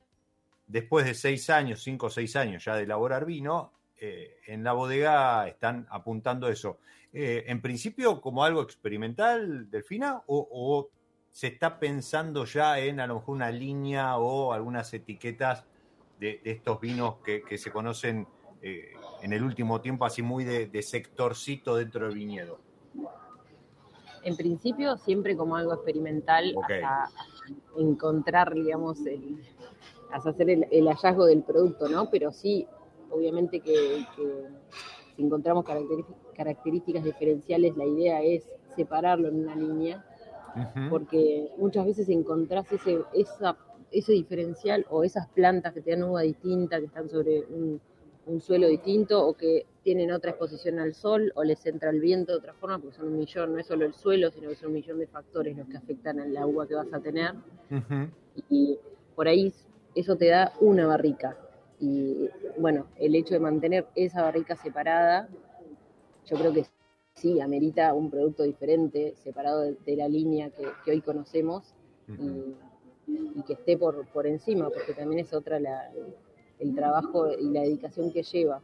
[0.65, 4.71] después de seis años, cinco o seis años ya de elaborar vino, eh, en la
[4.71, 6.79] bodega están apuntando eso.
[7.11, 10.89] Eh, en principio, como algo experimental, Delfina, o,
[11.31, 15.63] se está pensando ya en a lo mejor una línea o algunas etiquetas
[16.19, 18.27] de, estos vinos que, se conocen
[18.61, 22.59] en el último tiempo, así muy de, sectorcito dentro del viñedo.
[24.23, 27.09] En principio, siempre como algo experimental, hasta
[27.77, 29.37] encontrar, digamos, el,
[30.11, 32.09] hacer el, hallazgo del producto, ¿no?
[32.09, 32.67] Pero sí,
[33.09, 34.05] obviamente que,
[35.15, 35.65] si encontramos
[36.35, 40.05] características diferenciales, la idea es separarlo en una línea,
[40.89, 43.57] porque muchas veces encontrás ese, esa,
[43.91, 47.81] ese diferencial o esas plantas que te dan uva distinta, que están sobre un,
[48.39, 52.37] suelo distinto o que tienen otra exposición al sol o les entra el viento de
[52.37, 54.75] otra forma, porque son un millón, no es solo el suelo, sino que son un
[54.75, 57.33] millón de factores los que afectan al agua que vas a tener.
[58.49, 58.77] Y
[59.15, 59.53] por ahí
[59.95, 61.37] eso te da una barrica.
[61.79, 65.27] Y bueno, el hecho de mantener esa barrica separada,
[66.25, 66.65] yo creo que
[67.15, 71.73] sí, amerita un producto diferente, separado de, la línea que, hoy conocemos
[72.07, 75.89] y, que esté por, por encima, porque también es otra la,
[76.59, 78.61] el trabajo y la dedicación que lleva.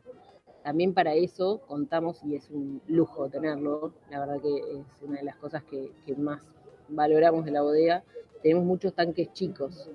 [0.63, 5.23] También para eso contamos y es un lujo tenerlo, la verdad que es una de
[5.23, 6.41] las cosas que, más
[6.89, 8.03] valoramos de la bodega.
[8.41, 9.89] Tenemos muchos tanques chicos,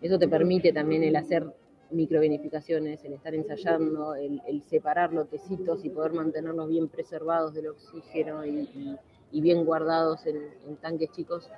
[0.00, 1.50] eso te permite también el hacer
[1.90, 8.98] microvinificaciones, el estar ensayando, el, separar lotecitos y poder mantenerlos bien preservados del oxígeno y,
[9.40, 11.50] bien guardados en, tanques chicos.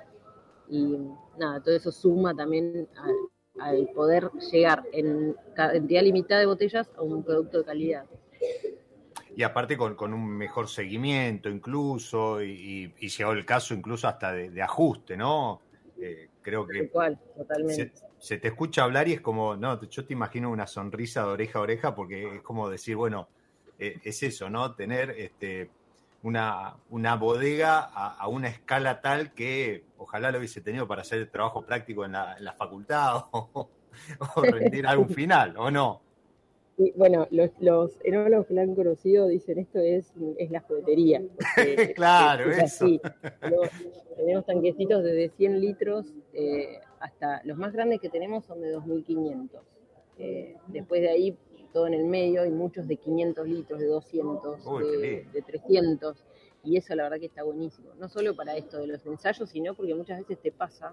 [0.69, 0.97] Y
[1.37, 2.87] nada, todo eso suma también
[3.59, 8.05] al poder llegar en cantidad limitada de botellas a un producto de calidad.
[9.35, 14.61] Y aparte con, un mejor seguimiento incluso, y, y, llegó el caso incluso hasta de,
[14.61, 15.61] ajuste, ¿no?
[15.99, 16.85] Eh, creo que...
[16.85, 21.23] Igual, totalmente se te escucha hablar y es como, no, yo te imagino una sonrisa
[21.23, 23.29] de oreja a oreja porque es como decir, bueno,
[23.79, 24.73] eh, es eso, ¿no?
[24.75, 25.69] Tener este,
[26.27, 31.65] una, una bodega a, una escala tal que ojalá lo hubiese tenido para hacer trabajo
[31.65, 33.69] práctico en la, en la facultad o,
[34.41, 36.01] rendir algún final, ¿o no?
[36.95, 41.23] bueno, los, los enólogos que la han conocido dicen esto es, es la juguetería.
[41.95, 42.85] claro, eso.
[44.15, 49.49] Tenemos, tanquecitos de 100 litros eh, hasta los más grandes que tenemos son de 2.500.
[50.19, 51.37] Eh, después de ahí,
[51.77, 54.65] todo en el medio, hay muchos de 500 litros, de 200,
[55.31, 56.25] de, 300.
[56.63, 57.89] Y eso la verdad que está buenísimo.
[57.99, 60.91] No solo para esto de los ensayos, sino porque muchas veces te pasa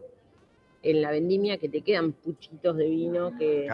[0.83, 3.67] en la vendimia que te quedan puchitos de vino que,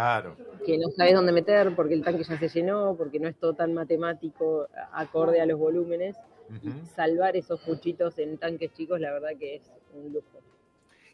[0.65, 3.55] que no sabes dónde meter porque el tanque ya se llenó, porque no es todo
[3.55, 6.17] tan matemático acorde a los volúmenes.
[6.63, 10.39] Y salvar esos puchitos en tanques chicos, la verdad que es un lujo.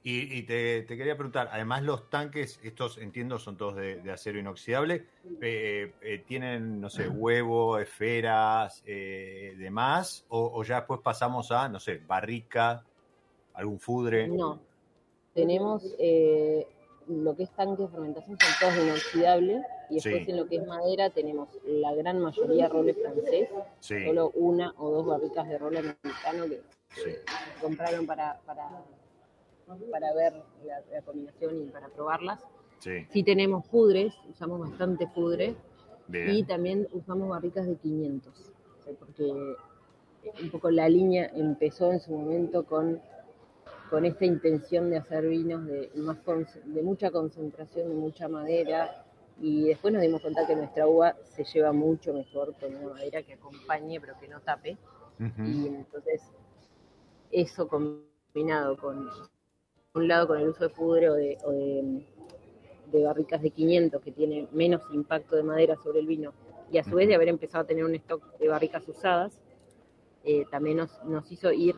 [0.09, 5.05] Y, te, quería preguntar, además los tanques, estos entiendo son todos de, acero inoxidable,
[5.41, 10.25] eh, eh, ¿tienen, no sé, huevo, esferas, eh, demás?
[10.29, 12.85] O, ya después pasamos a, no sé, barrica,
[13.55, 14.29] algún fudre?
[14.29, 14.61] No,
[15.35, 16.69] tenemos eh,
[17.09, 20.67] lo que es tanque de fermentación, son todos inoxidables, y después en lo que es
[20.69, 23.49] madera tenemos la gran mayoría roble francés,
[23.81, 26.61] solo una o dos barricas de roble americano que
[27.61, 28.71] compraron para para
[30.15, 30.45] ver
[30.91, 32.41] la, combinación y para probarlas.
[32.79, 33.23] Sí.
[33.23, 35.57] tenemos pudres, usamos bastante pudre
[36.09, 38.53] y también usamos barricas de 500,
[38.99, 39.25] porque
[40.43, 43.01] un poco la línea empezó en su momento con,
[43.91, 46.19] con esta intención de hacer vinos de, más
[46.65, 49.05] de mucha concentración, de mucha madera,
[49.41, 53.23] y después nos dimos cuenta que nuestra uva se lleva mucho mejor con una madera
[53.23, 54.77] que acompañe pero que no tape.
[55.19, 56.23] Y entonces
[57.31, 59.09] eso combinado con
[59.97, 62.05] un lado con el uso de pudre o de,
[63.03, 66.33] barricas de 500 que tiene menos impacto de madera sobre el vino
[66.71, 69.41] y a su vez de haber empezado a tener un stock de barricas usadas,
[70.25, 71.77] eh, también nos, nos hizo ir,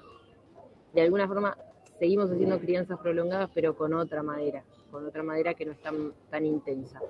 [0.95, 1.59] de alguna forma,
[1.99, 6.15] seguimos haciendo crianzas prolongadas, pero con otra madera, con otra madera que no es tan,
[6.31, 7.01] tan intensa.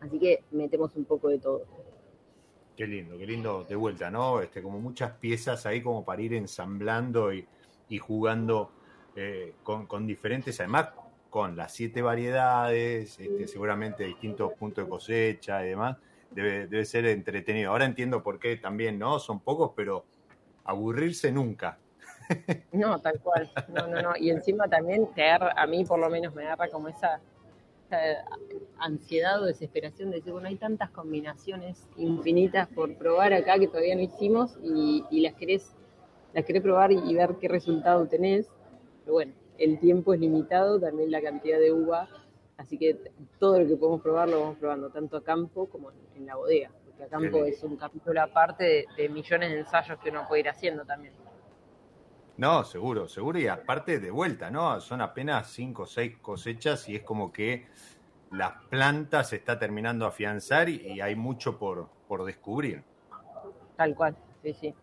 [0.00, 1.62] Así que metemos un poco de todo.
[2.76, 4.42] Qué lindo, qué lindo de vuelta, ¿no?
[4.42, 7.46] Este, como muchas piezas ahí como para ir ensamblando y,
[7.88, 8.70] y jugando
[9.20, 10.90] eh, con, diferentes, además
[11.28, 15.96] con las siete variedades, este, seguramente distintos puntos de cosecha y demás,
[16.30, 17.72] debe, ser entretenido.
[17.72, 19.18] Ahora entiendo por qué también, ¿no?
[19.18, 20.04] Son pocos, pero
[20.64, 21.78] aburrirse nunca.
[22.72, 23.50] No, tal cual.
[23.66, 24.12] No, no, no.
[24.16, 27.20] Y encima también te a mí por lo menos me agarra como esa,
[28.78, 33.96] ansiedad o desesperación de decir, bueno, hay tantas combinaciones infinitas por probar acá que todavía
[33.96, 35.74] no hicimos y, las querés,
[36.34, 38.46] las querés probar y ver qué resultado tenés
[39.08, 42.10] pero bueno, el tiempo es limitado, también la cantidad de uva,
[42.58, 46.26] así que todo lo que podemos probar lo vamos probando, tanto a campo como en,
[46.26, 50.28] la bodega, porque a campo es un capítulo aparte de, millones de ensayos que uno
[50.28, 51.14] puede ir haciendo también.
[52.36, 54.78] No, seguro, seguro, y aparte de vuelta, ¿no?
[54.78, 57.66] Son apenas cinco o seis cosechas y es como que
[58.30, 62.82] la planta se está terminando a afianzar y, y hay mucho por, por descubrir.
[63.74, 64.74] Tal cual, sí, sí.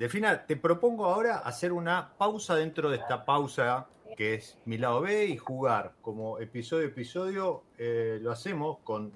[0.00, 3.86] Defina, te propongo ahora hacer una pausa dentro de esta pausa
[4.16, 7.64] que es mi lado B y jugar como episodio a episodio.
[7.76, 9.12] Eh, lo hacemos con,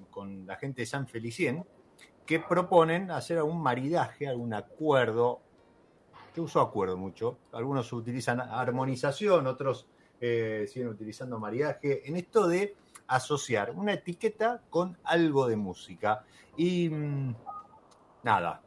[0.47, 1.65] la gente de San Felicien
[2.27, 5.41] que proponen hacer algún maridaje, algún acuerdo.
[6.37, 7.39] Yo uso acuerdo mucho.
[7.53, 9.89] Algunos utilizan armonización, otros
[10.21, 12.07] eh, siguen utilizando maridaje.
[12.07, 12.77] En esto de
[13.07, 16.27] asociar una etiqueta con algo de música.
[16.59, 17.35] Y mm,
[18.23, 18.64] nada,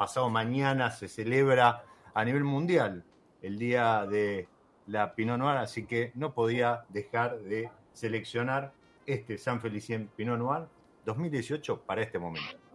[0.00, 1.84] pasado mañana se celebra
[2.14, 3.04] a nivel mundial
[3.42, 4.48] el día de
[4.86, 8.72] la Pinot Noir, así que no podía dejar de seleccionar
[9.04, 10.68] este San Felicien Pinot Noir
[11.04, 12.69] 2018 para este momento.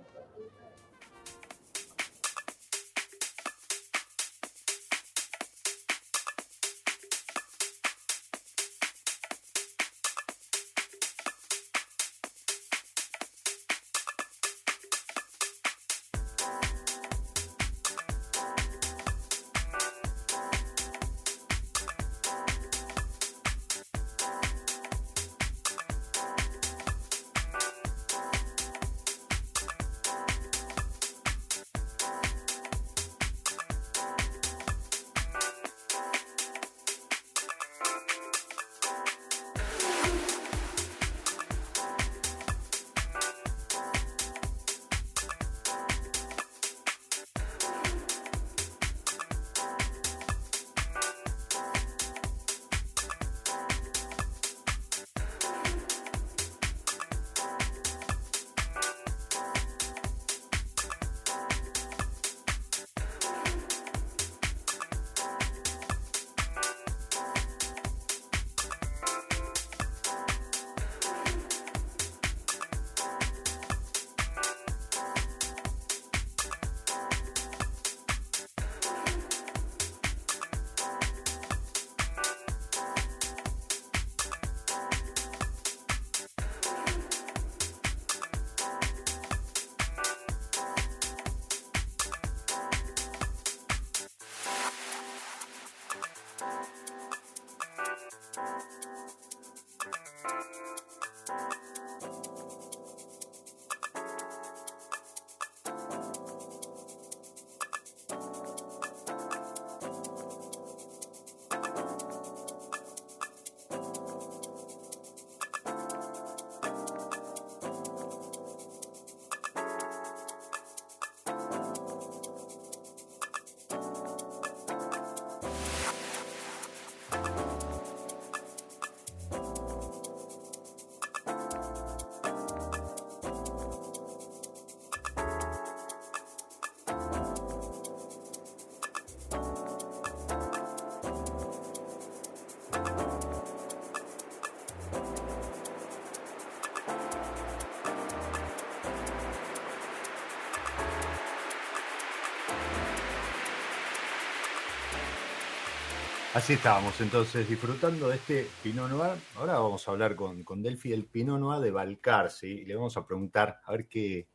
[156.36, 159.13] Así estábamos entonces disfrutando de este Pinot Noir.
[159.38, 162.97] Ahora vamos a hablar con, con Delphi del Pinot Noir de Balcarce y le vamos
[162.97, 164.27] a preguntar a ver qué,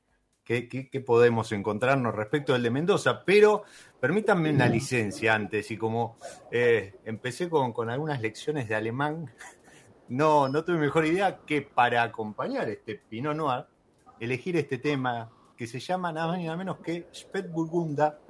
[0.43, 3.23] qué, podemos encontrarnos respecto del de Mendoza.
[3.23, 3.65] Pero
[4.01, 6.17] permítanme una licencia antes y como
[6.51, 9.31] eh, empecé con, con, algunas lecciones de alemán,
[10.09, 13.67] no, no tuve mejor idea que para acompañar este Pinot Noir,
[14.19, 18.30] elegir este tema que se llama nada más ni nada menos que Spätburgunder o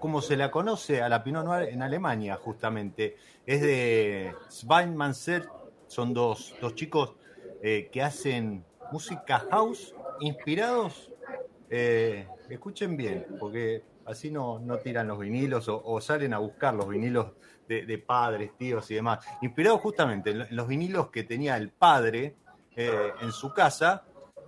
[0.00, 3.16] como se la conoce a la Pinot Noir en Alemania, justamente.
[3.46, 5.46] Es de Svein Manser,
[5.86, 7.14] son dos, chicos
[7.62, 11.12] eh, que hacen música house inspirados.
[11.68, 16.88] Eh, escuchen bien, porque así no, no tiran los vinilos o, salen a buscar los
[16.88, 17.32] vinilos
[17.68, 19.24] de, padres, tíos y demás.
[19.42, 22.34] Inspirados justamente en los vinilos que tenía el padre
[22.74, 24.02] eh, en su casa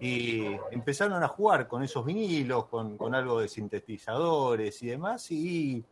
[0.04, 5.84] y empezaron a jugar con esos vinilos, con, algo de sintetizadores y demás, y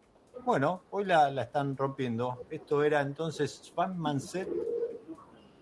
[0.45, 2.45] bueno, hoy la, están rompiendo.
[2.51, 4.49] Esto era entonces Van Manset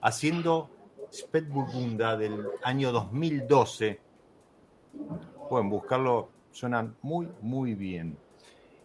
[0.01, 0.71] haciendo
[1.13, 4.01] Spätburgunder del año 2012.
[5.51, 8.17] Pueden buscarlo, suenan muy, muy bien.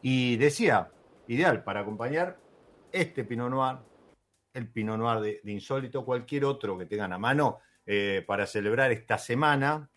[0.01, 0.91] Y decía,
[1.29, 2.37] ideal para acompañar
[2.91, 3.77] este Pinot Noir,
[4.53, 8.91] el Pinot Noir de, de Insólito, cualquier otro que tengan a mano eh, para celebrar
[8.91, 9.89] esta semana.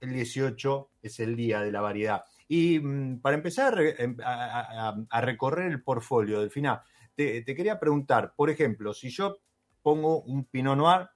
[0.00, 2.24] El 18 es el día de la variedad.
[2.46, 6.82] Y mm, para empezar em, a, recorrer el portfolio del final,
[7.14, 9.38] te, quería preguntar, por ejemplo, si yo
[9.82, 11.08] pongo un Pinot Noir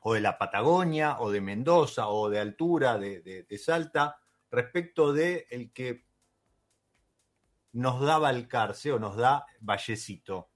[0.00, 4.16] o de la Patagonia o de Mendoza o de altura de, Salta
[4.50, 6.04] respecto de el que
[7.72, 10.50] nos da Valcarce o nos da Vallecito.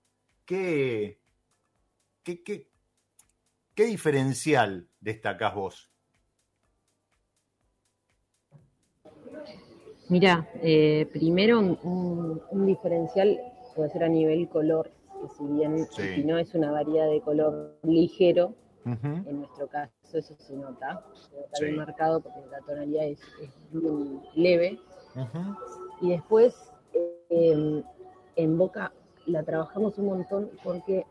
[0.44, 1.20] ¿Qué,
[2.22, 2.70] qué, qué,
[3.76, 5.90] ¿Qué diferencial destacás vos?
[10.08, 13.38] Mira, eh, primero un, diferencial
[13.74, 17.78] puede ser a nivel color, que si bien si no es una variedad de color
[17.82, 18.54] ligero,
[18.86, 21.04] en nuestro caso eso se nota,
[21.44, 23.20] está bien marcado porque la tonalidad es,
[23.72, 24.80] muy leve.
[26.00, 26.54] Y después
[27.28, 27.82] em,
[28.36, 28.90] en boca
[29.26, 31.04] la trabajamos un montón porque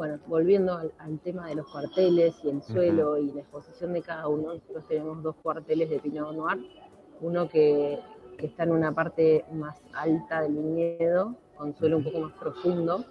[0.00, 4.28] bueno, volviendo al, tema de los cuarteles y el suelo y la exposición de cada
[4.28, 6.58] uno, nosotros tenemos dos cuarteles de Pinot Noir,
[7.20, 8.00] uno que,
[8.38, 13.04] está en una parte más alta del viñedo, con suelo un poco más profundo.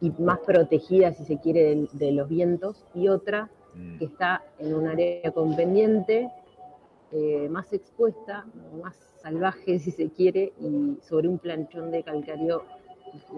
[0.00, 3.98] Y más protegida, si se quiere, de, los vientos, y otra mm.
[3.98, 6.32] que está en un área con pendiente,
[7.12, 8.44] eh, más expuesta,
[8.82, 12.64] más salvaje, si se quiere, y sobre un planchón de calcario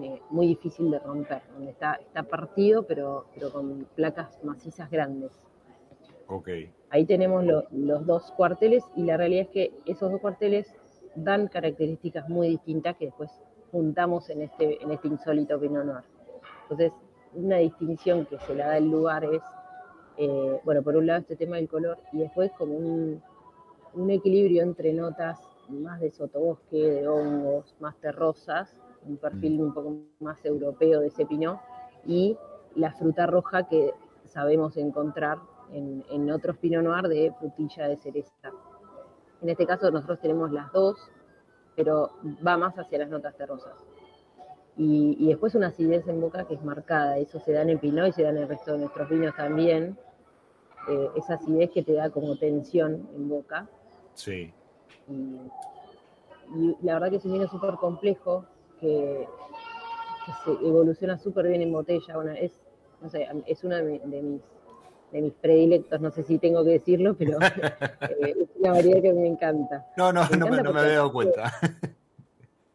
[0.01, 5.31] eh, muy difícil de romper, donde está, está partido, pero, pero con placas macizas grandes.
[6.27, 6.71] Okay.
[6.89, 10.73] Ahí tenemos los dos cuarteles y la realidad es que esos dos cuarteles
[11.15, 13.31] dan características muy distintas que después
[13.71, 16.03] juntamos en este, en este insólito Pinot Noir.
[16.63, 16.93] Entonces,
[17.33, 19.41] una distinción que se le da el lugar es,
[20.17, 23.21] eh, bueno, por un lado este tema del color y después como un,
[23.93, 29.61] un equilibrio entre notas más de sotobosque, de hongos, más terrosas, un perfil mm.
[29.61, 31.59] un poco más europeo de ese pinot,
[32.05, 32.37] y
[32.75, 33.91] la fruta roja que
[34.25, 35.39] sabemos encontrar
[35.73, 38.51] en, otros pinot noir de frutilla de cereza.
[39.41, 40.97] En este caso nosotros tenemos las dos,
[41.75, 42.11] pero
[42.45, 43.73] va más hacia las notas terrosas.
[44.77, 48.07] Y, después una acidez en boca que es marcada, eso se da en el pinot
[48.07, 49.97] y se da en el resto de nuestros vinos también,
[50.89, 53.67] eh, esa acidez que te da como tensión en boca.
[54.13, 54.53] Sí.
[55.09, 58.45] Y, la verdad que es un vino súper complejo,
[58.81, 59.27] que,
[60.43, 62.15] se evoluciona súper bien en botella.
[62.15, 62.51] Bueno, es,
[63.01, 64.41] no sé, es uno de, mis
[65.11, 69.13] de mis predilectos, no sé si tengo que decirlo, pero eh, es una variedad que
[69.13, 69.85] me encanta.
[69.97, 71.51] No, no, no, me, había dado cuenta.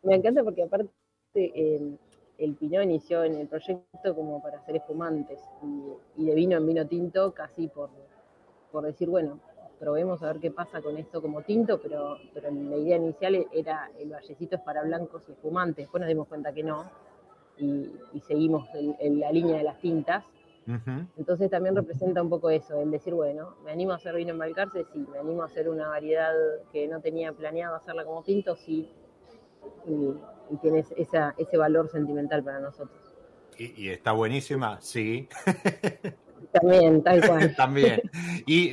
[0.02, 0.92] Me encanta porque aparte
[1.34, 1.98] el,
[2.38, 6.64] el Pinot inició en el proyecto como para hacer espumantes y, y de vino en
[6.64, 7.90] vino tinto casi por,
[8.70, 9.40] por decir, bueno,
[9.78, 13.90] probemos a ver qué pasa con esto como tinto, pero, pero la idea inicial era
[13.98, 15.84] el vallecito es para blancos y espumantes.
[15.84, 16.90] Después nos dimos cuenta que no,
[17.58, 20.24] y, seguimos en, la línea de las tintas.
[21.16, 24.38] Entonces también representa un poco eso, el decir, bueno, me animo a hacer vino en
[24.38, 26.34] Balcarce, sí, me animo a hacer una variedad
[26.72, 28.90] que no tenía planeado hacerla como tinto, sí,
[29.86, 30.12] y,
[30.50, 32.98] y tiene ese valor sentimental para nosotros.
[33.56, 35.28] y está buenísima, sí.
[36.52, 37.54] También, tal cual.
[37.56, 38.02] También.
[38.46, 38.70] Y,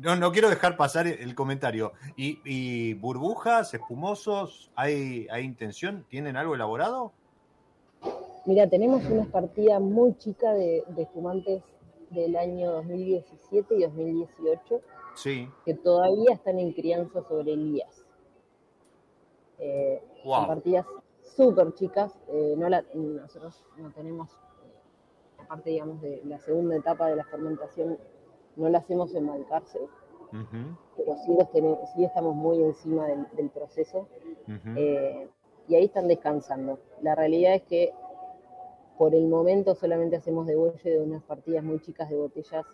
[0.00, 1.92] no, no, quiero dejar pasar el comentario.
[2.16, 6.04] ¿Y, burbujas, espumosos, ¿hay, hay intención?
[6.08, 7.12] ¿Tienen algo elaborado?
[8.44, 11.62] Mira, tenemos una partida muy chica de, espumantes
[12.10, 14.80] del año 2017 y 2018
[15.16, 15.48] sí.
[15.64, 18.04] que todavía están en crianza sobre Elías.
[19.58, 20.86] Eh, Son partidas
[21.22, 22.16] súper chicas.
[22.28, 24.30] Eh, no la, nosotros no tenemos
[25.46, 27.98] parte, digamos, de la segunda etapa de la fermentación,
[28.56, 29.80] no la hacemos en Malcarce,
[30.96, 34.08] pero sí, tenemos, sí, estamos muy encima del, proceso.
[34.76, 35.28] Eh,
[35.68, 36.78] y ahí están descansando.
[37.02, 37.92] La realidad es que
[38.98, 42.64] por el momento solamente hacemos devuelve de unas partidas muy chicas de botellas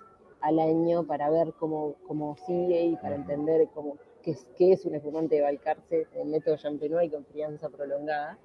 [0.40, 4.84] al año para ver cómo, cómo sigue y para entender cómo, qué, es, qué es
[4.84, 8.38] un espumante de Balcarce, el método Champenois y con crianza prolongada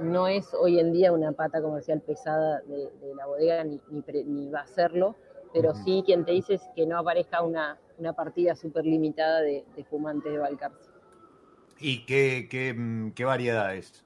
[0.00, 4.60] no es hoy en día una pata comercial pesada de, la bodega, ni, ni, va
[4.60, 5.16] a serlo,
[5.52, 9.64] pero sí quien te dice es que no aparezca una, una partida súper limitada de,
[9.76, 10.90] de, fumantes de Balcarce.
[11.80, 14.04] ¿Y qué, qué, mm, qué variedad es?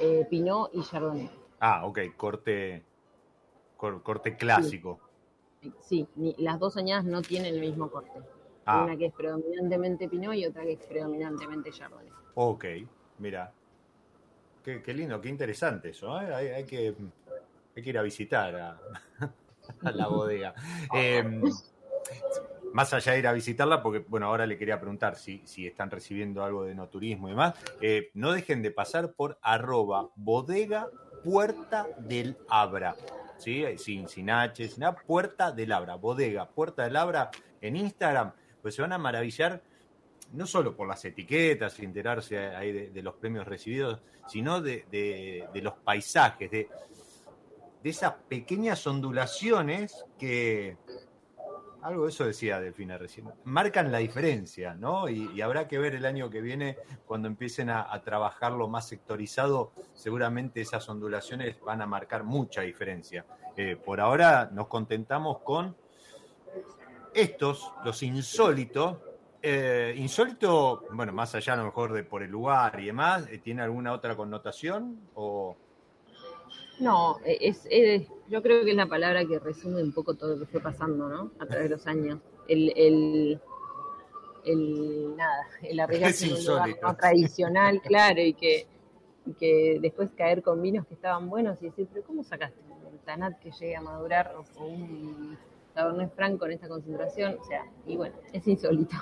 [0.00, 1.30] Eh, Pinot y Chardonnay.
[1.60, 2.84] Ah, ok, corte,
[3.76, 5.00] corte clásico.
[5.80, 6.06] Sí,
[6.38, 8.20] las dos añadas no tienen el mismo corte.
[8.64, 8.84] Ah.
[8.84, 12.12] Una que es predominantemente Pinot y otra que es predominantemente Chardonnay.
[12.34, 12.64] Ok,
[13.18, 13.52] mira,
[14.84, 16.20] Qué, lindo, qué interesante eso.
[16.20, 16.54] ¿eh?
[16.54, 16.94] Hay, que,
[17.76, 18.54] ir a visitar
[19.82, 20.54] a, la bodega.
[20.92, 21.42] Em,
[22.74, 25.90] más allá de ir a visitarla, porque bueno, ahora le quería preguntar si, si están
[25.90, 30.88] recibiendo algo de no turismo y demás, eh, no dejen de pasar por arroba bodega
[31.24, 32.94] puerta del Abra.
[33.38, 33.64] ¿sí?
[33.78, 37.30] Sin, sin H, sin nada, puerta del Abra, bodega, puerta del Abra
[37.62, 39.62] en Instagram, pues se van a maravillar
[40.32, 45.74] no solo por las etiquetas y enterarse ahí de, los premios recibidos, sino de, los
[45.74, 46.68] paisajes, de,
[47.82, 50.76] esas pequeñas ondulaciones que,
[51.82, 55.08] algo de eso decía Delfina recién, marcan la diferencia, ¿no?
[55.08, 56.76] Y, habrá que ver el año que viene,
[57.06, 63.24] cuando empiecen a, trabajarlo más sectorizado, seguramente esas ondulaciones van a marcar mucha diferencia.
[63.56, 65.74] Eh, por ahora nos contentamos con
[67.14, 68.98] estos, los insólitos,
[69.42, 73.38] eh, insólito, bueno, más allá a lo mejor de por el lugar y demás, eh,
[73.38, 74.98] ¿tiene alguna otra connotación?
[75.14, 75.56] O...
[76.80, 80.40] No, eh, es, yo creo que es la palabra que resume un poco todo lo
[80.40, 81.32] que fue pasando, ¿no?
[81.38, 82.20] A través de los años.
[82.48, 83.40] El, el,
[84.44, 88.66] el nada, el arriesgarse en un lugar no tradicional, claro, y que,
[89.38, 93.38] que después caer con vinos que estaban buenos y decir, pero ¿cómo sacaste un Tanat
[93.38, 95.38] que llegue a madurar o, un
[95.78, 97.36] Cabernet Franc con esta concentración?
[97.40, 98.96] O sea, y bueno, es insólito.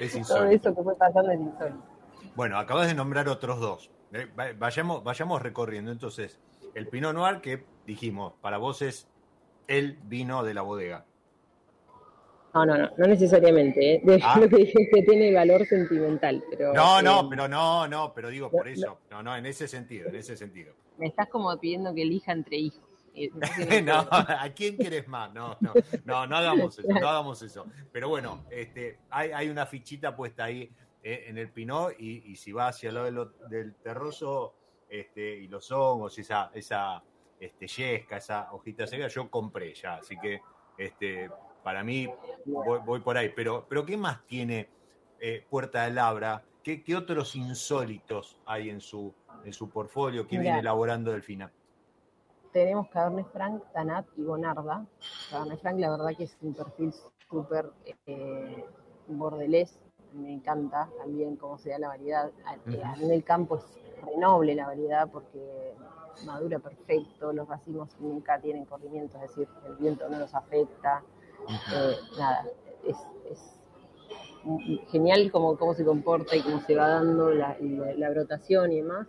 [0.00, 0.34] Es insólito.
[0.34, 1.84] Todo eso que fue pasando es insólito.
[2.34, 3.90] Bueno, acabas de nombrar otros dos.
[4.12, 4.26] Eh,
[4.58, 5.92] vayamos, vayamos recorriendo.
[5.92, 6.40] Entonces,
[6.74, 9.08] el Pinot Noir que dijimos, para vos es
[9.68, 11.04] el vino de la bodega.
[12.52, 13.94] No, no, no, no necesariamente.
[13.94, 14.20] ¿eh?
[14.20, 14.38] Ah.
[14.40, 16.42] Lo que dije es que tiene valor sentimental.
[16.50, 18.98] Pero, no, no, eh, pero no, no, pero digo por eso.
[19.08, 20.74] No, no, en ese sentido, en ese sentido.
[20.96, 22.87] Me estás como pidiendo que elija entre hijos.
[23.84, 25.32] no, ¿a quién quieres más?
[25.32, 25.72] No, no,
[26.04, 27.66] no, no hagamos eso, no hagamos eso.
[27.92, 30.70] Pero bueno, este, hay, hay una fichita puesta ahí
[31.02, 34.54] eh, en el Pinot y, si va hacia el lado del terroso
[34.88, 37.02] este, y los hongos, esa, esa
[37.38, 40.40] este, yesca, esa hojita seca, yo compré ya, así que
[40.76, 41.30] este,
[41.62, 42.08] para mí
[42.46, 43.32] voy, por ahí.
[43.34, 44.68] Pero, pero ¿qué más tiene
[45.20, 46.42] eh, Puerta de Labra?
[46.62, 49.14] ¿Qué, ¿Qué, otros insólitos hay en su,
[49.44, 51.52] en su portfolio que viene elaborando Delfina?
[52.58, 54.84] Tenemos Cabernet Franc, Tanat y Bonarda.
[55.30, 56.92] Cabernet Franc, la verdad que es un perfil
[57.30, 57.70] súper
[58.04, 58.64] eh,
[59.06, 59.78] bordelés,
[60.12, 62.32] me encanta también cómo se da la variedad.
[62.66, 63.64] En el campo es
[64.04, 65.72] renoble la variedad porque
[66.26, 71.04] madura perfecto, los racimos nunca tienen corrimiento, es decir, el viento no los afecta,
[71.72, 72.44] eh, nada,
[72.84, 72.96] es,
[74.88, 77.56] genial cómo, cómo se comporta y cómo se va dando la,
[78.10, 79.06] brotación y demás.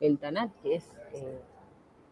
[0.00, 0.84] El tanat, que es,
[1.14, 1.40] eh,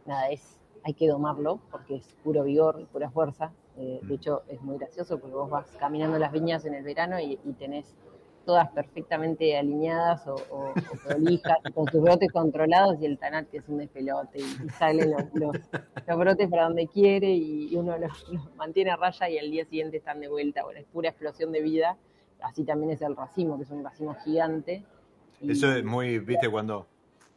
[0.06, 3.52] nada, es, hay que domarlo porque es puro vigor, pura fuerza.
[3.76, 7.20] Eh, de hecho, es muy gracioso porque vos vas caminando las viñas en el verano
[7.20, 7.94] y, tenés
[8.44, 10.72] todas perfectamente alineadas o, o,
[11.06, 16.18] prolijas, con sus brotes controlados y el tanat que es un despelote y, salen los,
[16.18, 18.26] brotes para donde quiere y, uno los,
[18.56, 20.64] mantiene a raya y al día siguiente están de vuelta.
[20.64, 21.96] Bueno, es pura explosión de vida.
[22.40, 24.84] Así también es el racimo, que es un racimo gigante.
[25.40, 26.86] Eso es muy, viste, cuando,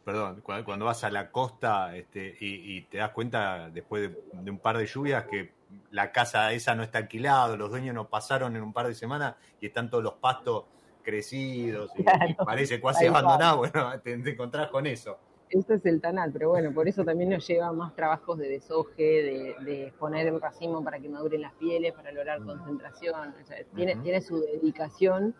[0.04, 4.60] perdón, cuando, vas a la costa este, y, te das cuenta después de, de un
[4.60, 5.52] par de lluvias que
[5.91, 9.36] la casa esa no está alquilada, los dueños no pasaron en un par de semanas
[9.60, 10.66] y están todos los pastos
[11.02, 15.18] crecidos y, parece casi abandonado, bueno, te, encontrás con eso.
[15.49, 19.04] Eso es el tanal, pero bueno, por eso también nos lleva más trabajos de desoje,
[19.04, 22.45] de, de poner el racimo para que maduren las pieles, para lograr mm.
[22.45, 23.36] concentración.
[23.76, 25.36] tiene, tiene su dedicación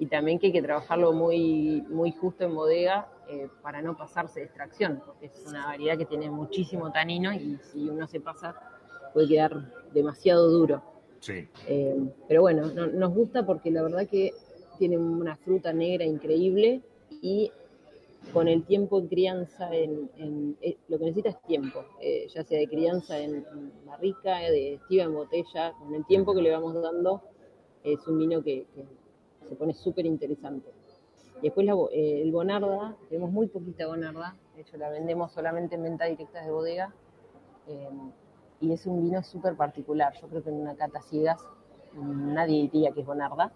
[0.00, 4.40] y también que hay que trabajarlo muy, muy justo en bodega eh, para no pasarse
[4.40, 8.56] de extracción, porque es una variedad que tiene muchísimo tanino y si uno se pasa
[9.12, 10.82] puede quedar demasiado duro.
[11.20, 11.46] Sí.
[11.68, 14.32] Eh, pero bueno, nos gusta porque la verdad que
[14.78, 16.80] tiene una fruta negra increíble
[17.20, 17.52] y
[18.32, 22.58] con el tiempo en crianza, en, eh, lo que necesita es tiempo, eh, ya sea
[22.58, 23.44] de crianza en,
[23.84, 27.22] barrica, de estiva en botella, con el tiempo que le vamos dando
[27.84, 28.66] es un vino que,
[29.50, 30.72] se pone súper interesante.
[31.42, 35.82] Y después eh, el Bonarda, tenemos muy poquita Bonarda, de hecho la vendemos solamente en
[35.82, 36.94] venta directa de bodega,
[38.60, 41.44] y es un vino súper particular, yo creo que en una cata ciegas
[41.94, 43.52] nadie diría que es Bonarda,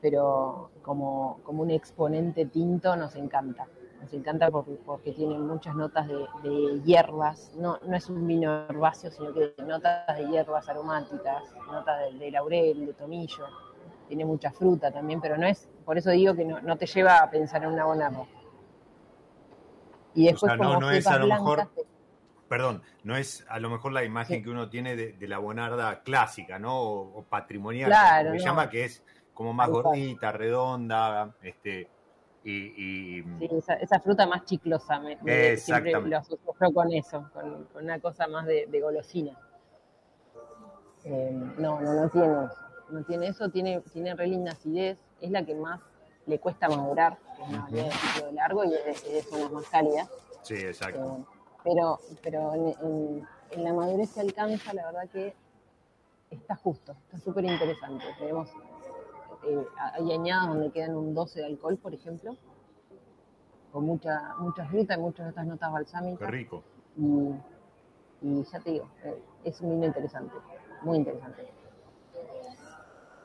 [0.00, 3.68] pero como, como un exponente tinto nos encanta.
[4.00, 9.10] Nos encanta porque, porque tiene muchas notas de, hierbas, no, no es un vino herbáceo,
[9.10, 13.44] sino que notas de hierbas aromáticas, notas de, laurel, de tomillo,
[14.10, 17.30] tiene mucha fruta también, pero no es, por eso digo que no, te lleva a
[17.30, 18.26] pensar en una bonarda.
[20.14, 21.70] Y después no, no es a lo mejor,
[22.48, 26.58] perdón, no es a lo mejor la imagen que uno tiene de, la bonarda clásica,
[26.58, 26.76] ¿no?
[26.76, 31.88] O, patrimonial, claro, me llama que es como más gordita, redonda, este,
[32.42, 33.48] y, Sí,
[33.80, 38.80] esa, fruta más chiclosa, me, siempre lo asocio con eso, con, una cosa más de,
[38.82, 39.38] golosina.
[41.04, 42.26] Eh, no, no, no tiene
[42.90, 45.80] no tiene eso, tiene, tiene re linda acidez, es la que más
[46.26, 50.08] le cuesta madurar, que es una variedad de largo y es, una más cálida.
[50.42, 51.18] Sí, exacto.
[51.18, 51.24] Eh,
[51.64, 55.34] pero pero en, en, la madurez se alcanza, la verdad que
[56.30, 58.04] está justo, está súper interesante.
[58.18, 58.48] Tenemos
[59.46, 62.36] eh, hay añadas donde quedan un 12 de alcohol, por ejemplo,
[63.72, 66.18] con mucha, mucha fruta y muchas de estas notas balsámicas.
[66.18, 66.62] Qué rico.
[66.96, 70.34] Y, ya te digo, eh, es un vino interesante,
[70.82, 71.48] muy interesante.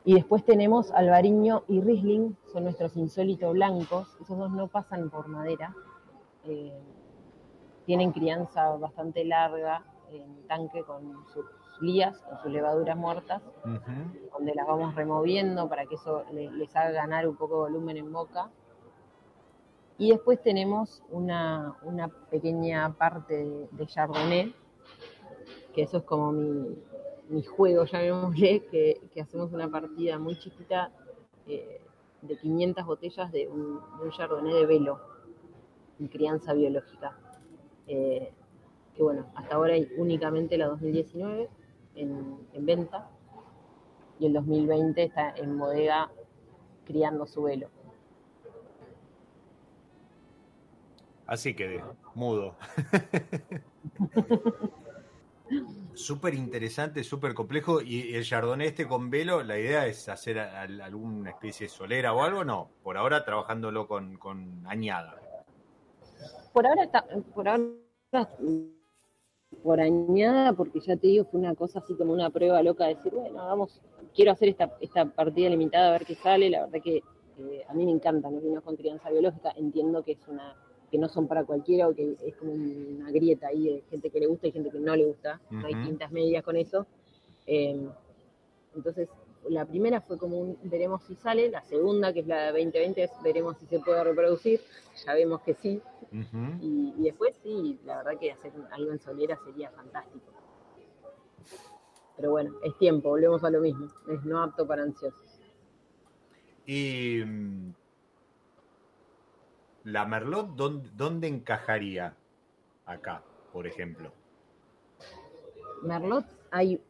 [0.06, 4.06] Y después tenemos Albariño y Riesling, son nuestros insólitos blancos.
[4.20, 5.74] Esos dos no pasan por madera.
[6.44, 6.72] Eh,
[7.86, 9.82] tienen crianza bastante larga
[10.12, 11.44] en tanque con sus
[11.80, 13.42] lías, con sus levaduras muertas,
[14.32, 18.12] donde las vamos removiendo para que eso les, haga ganar un poco de volumen en
[18.12, 18.48] boca.
[19.98, 21.74] Y después tenemos una,
[22.30, 24.54] pequeña parte de, Chardonnay,
[25.74, 26.76] que eso es como mi,
[27.28, 28.00] mi juego, ya
[28.70, 30.90] que, que hacemos una partida muy chiquita
[31.46, 31.80] eh,
[32.22, 35.00] de 500 botellas de un, de un Chardonnay de velo.
[36.10, 37.16] crianza biológica.
[37.86, 38.32] Eh,
[38.94, 41.48] que bueno, hasta ahora hay únicamente la 2019
[41.94, 43.10] en, en, venta
[44.18, 46.10] y el 2020 está en bodega
[46.86, 47.68] criando su velo.
[51.26, 51.82] Así que
[52.14, 52.54] mudo.
[55.94, 57.80] súper interesante, súper complejo.
[57.80, 62.22] ¿Y el Chardonnay este con velo, la idea es hacer alguna especie de solera o
[62.22, 62.44] algo?
[62.44, 65.16] No, por ahora trabajándolo con, añada.
[66.52, 67.70] Por ahora está, por ahora
[69.84, 73.12] añada, porque ya te digo, fue una cosa así como una prueba loca de decir,
[73.12, 73.80] bueno, vamos,
[74.14, 76.50] quiero hacer esta, esta partida limitada a ver qué sale.
[76.50, 76.96] La verdad que
[77.38, 80.56] eh, a mí me encantan los vinos con crianza biológica, entiendo que es una
[80.90, 84.20] que no son para cualquiera o que es como una grieta ahí de gente que
[84.20, 86.86] le gusta y gente que no le gusta, no hay tintas medias con eso.
[87.46, 87.88] Em,
[88.74, 89.08] entonces,
[89.48, 93.02] la primera fue como un veremos si sale, la segunda, que es la de 2020,
[93.02, 94.60] es veremos si se puede reproducir,
[95.04, 95.80] ya vemos que sí,
[96.60, 100.24] y, después sí, la verdad que hacer algo en solera sería fantástico.
[102.16, 105.40] Pero bueno, es tiempo, volvemos a lo mismo, es no apto para ansiosos.
[106.64, 107.74] Y mm,
[109.86, 112.16] la Merlot, ¿dónde, encajaría
[112.86, 113.22] acá,
[113.52, 114.10] por ejemplo?
[115.82, 116.80] Merlot hay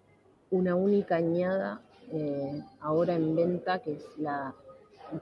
[0.51, 4.55] una única añada eh, ahora en venta, que es la,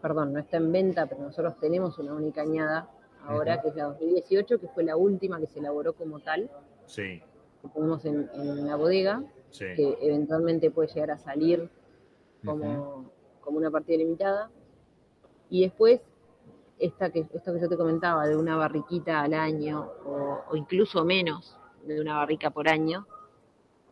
[0.00, 2.88] perdón, no está en venta, pero nosotros tenemos una única añada
[3.26, 6.48] ahora, que es la 2018, que fue la última que se elaboró como tal.
[6.86, 7.20] Sí.
[7.60, 11.68] Que ponemos en, la bodega, que eventualmente puede llegar a salir
[12.44, 13.10] como,
[13.40, 14.48] como una partida limitada.
[15.50, 16.00] Y después
[16.78, 21.58] esta que, esto que yo te comentaba, de una barriquita al año o, incluso menos
[21.86, 23.06] de una barrica por año,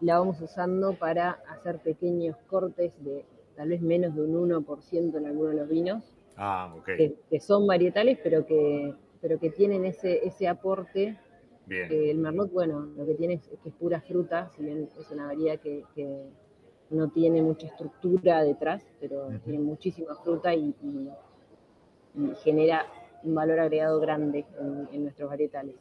[0.00, 3.24] la vamos usando para hacer pequeños cortes de
[3.56, 6.02] tal vez menos de un 1% en algunos de los vinos,
[6.36, 11.18] ah, que, son varietales, pero que, pero que tienen ese, ese aporte.
[11.68, 15.26] el Merlot, bueno, lo que tiene es, que es pura fruta, si bien es una
[15.26, 15.84] variedad que,
[16.90, 21.08] no tiene mucha estructura detrás, pero tiene muchísima fruta y y
[22.42, 22.86] genera
[23.22, 25.76] un valor agregado grande en, nuestros varietales.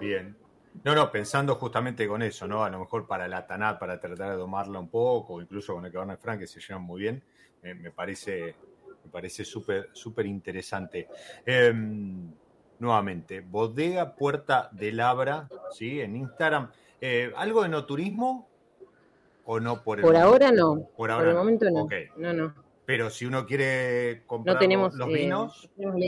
[0.00, 0.36] Bien.
[0.84, 2.62] No, no, pensando justamente con eso, ¿no?
[2.62, 5.92] A lo mejor para la Tanat, para tratar de domarla un poco, incluso con el
[5.92, 7.22] Cabernet Franc, que se llevan muy bien,
[7.62, 8.54] me parece
[9.04, 11.08] me parece súper súper interesante.
[11.44, 12.30] Em,
[12.78, 16.00] nuevamente, Bodega Puerta de Labra, ¿sí?
[16.00, 16.70] En Instagram.
[17.00, 18.48] Eh, ¿Algo de no turismo
[19.44, 20.88] o no por el Por ahora no.
[20.96, 21.88] Por, ahora el momento no.
[22.16, 22.67] No, no.
[22.88, 25.64] Pero si uno quiere comprar no tenemos, los vinos.
[25.64, 26.00] Eh, tenemos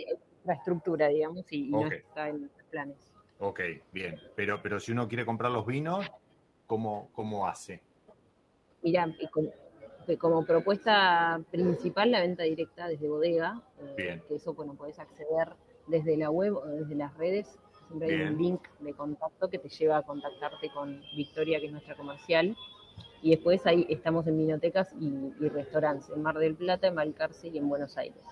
[0.45, 2.97] la estructura, digamos, y, no está en nuestros planes.
[3.39, 3.61] Ok,
[3.93, 4.19] bien.
[4.35, 6.11] Pero, pero si uno quiere comprar los vinos,
[6.67, 7.83] ¿cómo, cómo hace?
[8.81, 9.15] Mira,
[10.19, 13.61] como, propuesta principal, la venta directa desde bodega.
[13.79, 14.23] Eh, bien.
[14.27, 15.51] Que eso, bueno, puedes acceder
[15.87, 17.59] desde la web o desde las redes.
[17.89, 21.73] Siempre hay un link de contacto que te lleva a contactarte con Victoria, que es
[21.73, 22.57] nuestra comercial
[23.23, 27.59] y después ahí estamos en vinotecas y, restaurantes, en Mar del Plata, en Valcarce y
[27.59, 28.23] en Buenos Aires.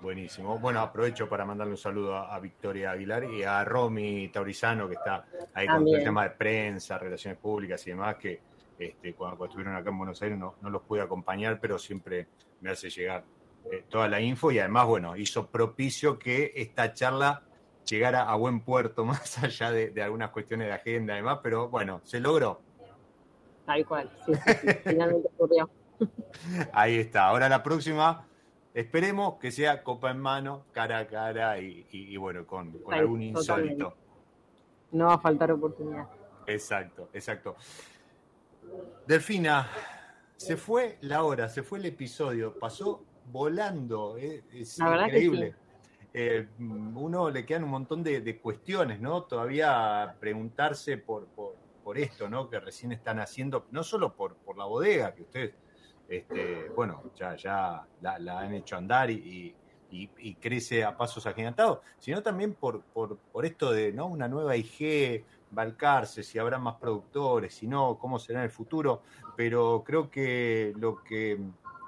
[0.00, 0.58] Buenísimo.
[0.58, 5.26] Bueno, aprovecho para mandarle un saludo a, Victoria Aguilar y a Romy Taurizano, que está
[5.52, 8.40] ahí con el tema de prensa, relaciones públicas y demás, que
[8.78, 12.28] este, cuando, estuvieron acá en Buenos Aires no, los pude acompañar, pero siempre
[12.62, 13.24] me hace llegar
[13.70, 17.42] eh, toda la info y además, bueno, hizo propicio que esta charla
[17.90, 22.00] llegar a, buen puerto, más allá de, algunas cuestiones de agenda y demás, pero bueno,
[22.04, 22.60] se logró.
[23.66, 24.32] Tal cual, sí,
[24.84, 25.68] finalmente ocurrió.
[26.72, 27.26] Ahí está.
[27.26, 28.26] Ahora la próxima,
[28.72, 33.94] esperemos que sea copa en mano, cara a cara y, bueno, con, algún insólito.
[34.92, 36.08] No va a faltar oportunidad.
[36.46, 37.56] Exacto, exacto.
[39.06, 39.68] Delfina,
[40.36, 45.54] se fue la hora, se fue el episodio, pasó volando, eh, es increíble.
[46.12, 49.22] Eh, uno le quedan un montón de, cuestiones, ¿no?
[49.22, 51.28] Todavía preguntarse por,
[51.96, 52.48] esto, ¿no?
[52.48, 55.54] Que recién están haciendo, no solo por, la bodega, que ustedes,
[56.08, 59.54] este, bueno, ya, la, han hecho andar y,
[60.40, 62.84] crece a pasos agigantados, sino también por,
[63.42, 64.06] esto de, ¿no?
[64.06, 69.02] Una nueva IG, Balcarce, si habrá más productores, si no, cómo será el futuro,
[69.36, 71.38] pero creo que lo que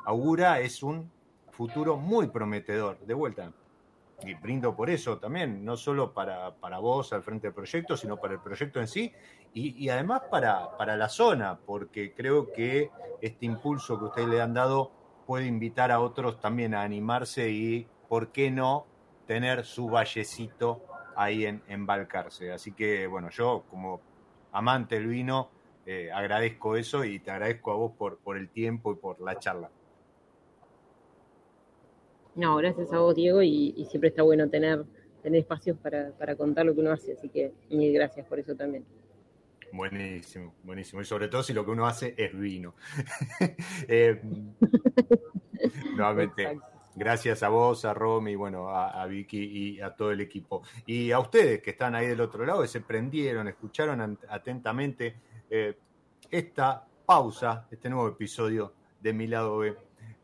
[0.04, 1.10] augura es un
[1.50, 2.98] futuro muy prometedor.
[3.06, 3.52] De vuelta,
[4.24, 8.16] y brindo por eso también, no solo para, para vos al frente del proyecto, sino
[8.16, 9.12] para el proyecto en sí
[9.54, 14.54] y, además para, para la zona, porque creo que este impulso que ustedes le han
[14.54, 14.90] dado
[15.26, 18.86] puede invitar a otros también a animarse y, ¿por qué no?,
[19.26, 20.82] tener su vallecito
[21.16, 22.52] ahí en, en Balcarce.
[22.52, 24.00] Así que, bueno, yo como
[24.52, 25.50] amante del vino,
[25.86, 29.38] eh, agradezco eso y te agradezco a vos por, por el tiempo y por la
[29.38, 29.70] charla.
[32.34, 34.84] No, gracias a vos, Diego, y, siempre está bueno tener,
[35.22, 38.54] tener espacios para, para contar lo que uno hace, así que mil gracias por eso
[38.54, 38.84] también.
[39.72, 41.00] Buenísimo, buenísimo.
[41.00, 42.74] Y sobre todo si lo que uno hace es vino.
[43.88, 44.20] eh,
[45.96, 46.58] nuevamente,
[46.94, 50.62] gracias a vos, a Romy, bueno, a, Vicky y a todo el equipo.
[50.84, 55.16] Y a ustedes que están ahí del otro lado, que se prendieron, escucharon atentamente
[55.48, 55.78] eh,
[56.30, 59.74] esta pausa, este nuevo episodio de Mi Lado B.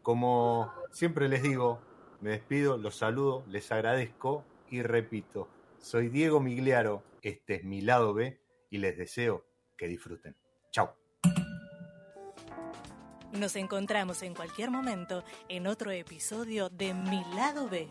[0.02, 1.80] Como siempre les digo,
[2.20, 5.48] me despido, los saludo, les agradezco y repito,
[5.80, 8.40] soy Diego Migliaro, este es Mi Lado B
[8.70, 9.44] y les deseo
[9.76, 10.36] que disfruten.
[10.70, 10.94] Chao.
[13.32, 17.88] Nos encontramos en cualquier momento en otro episodio de Mi lado B.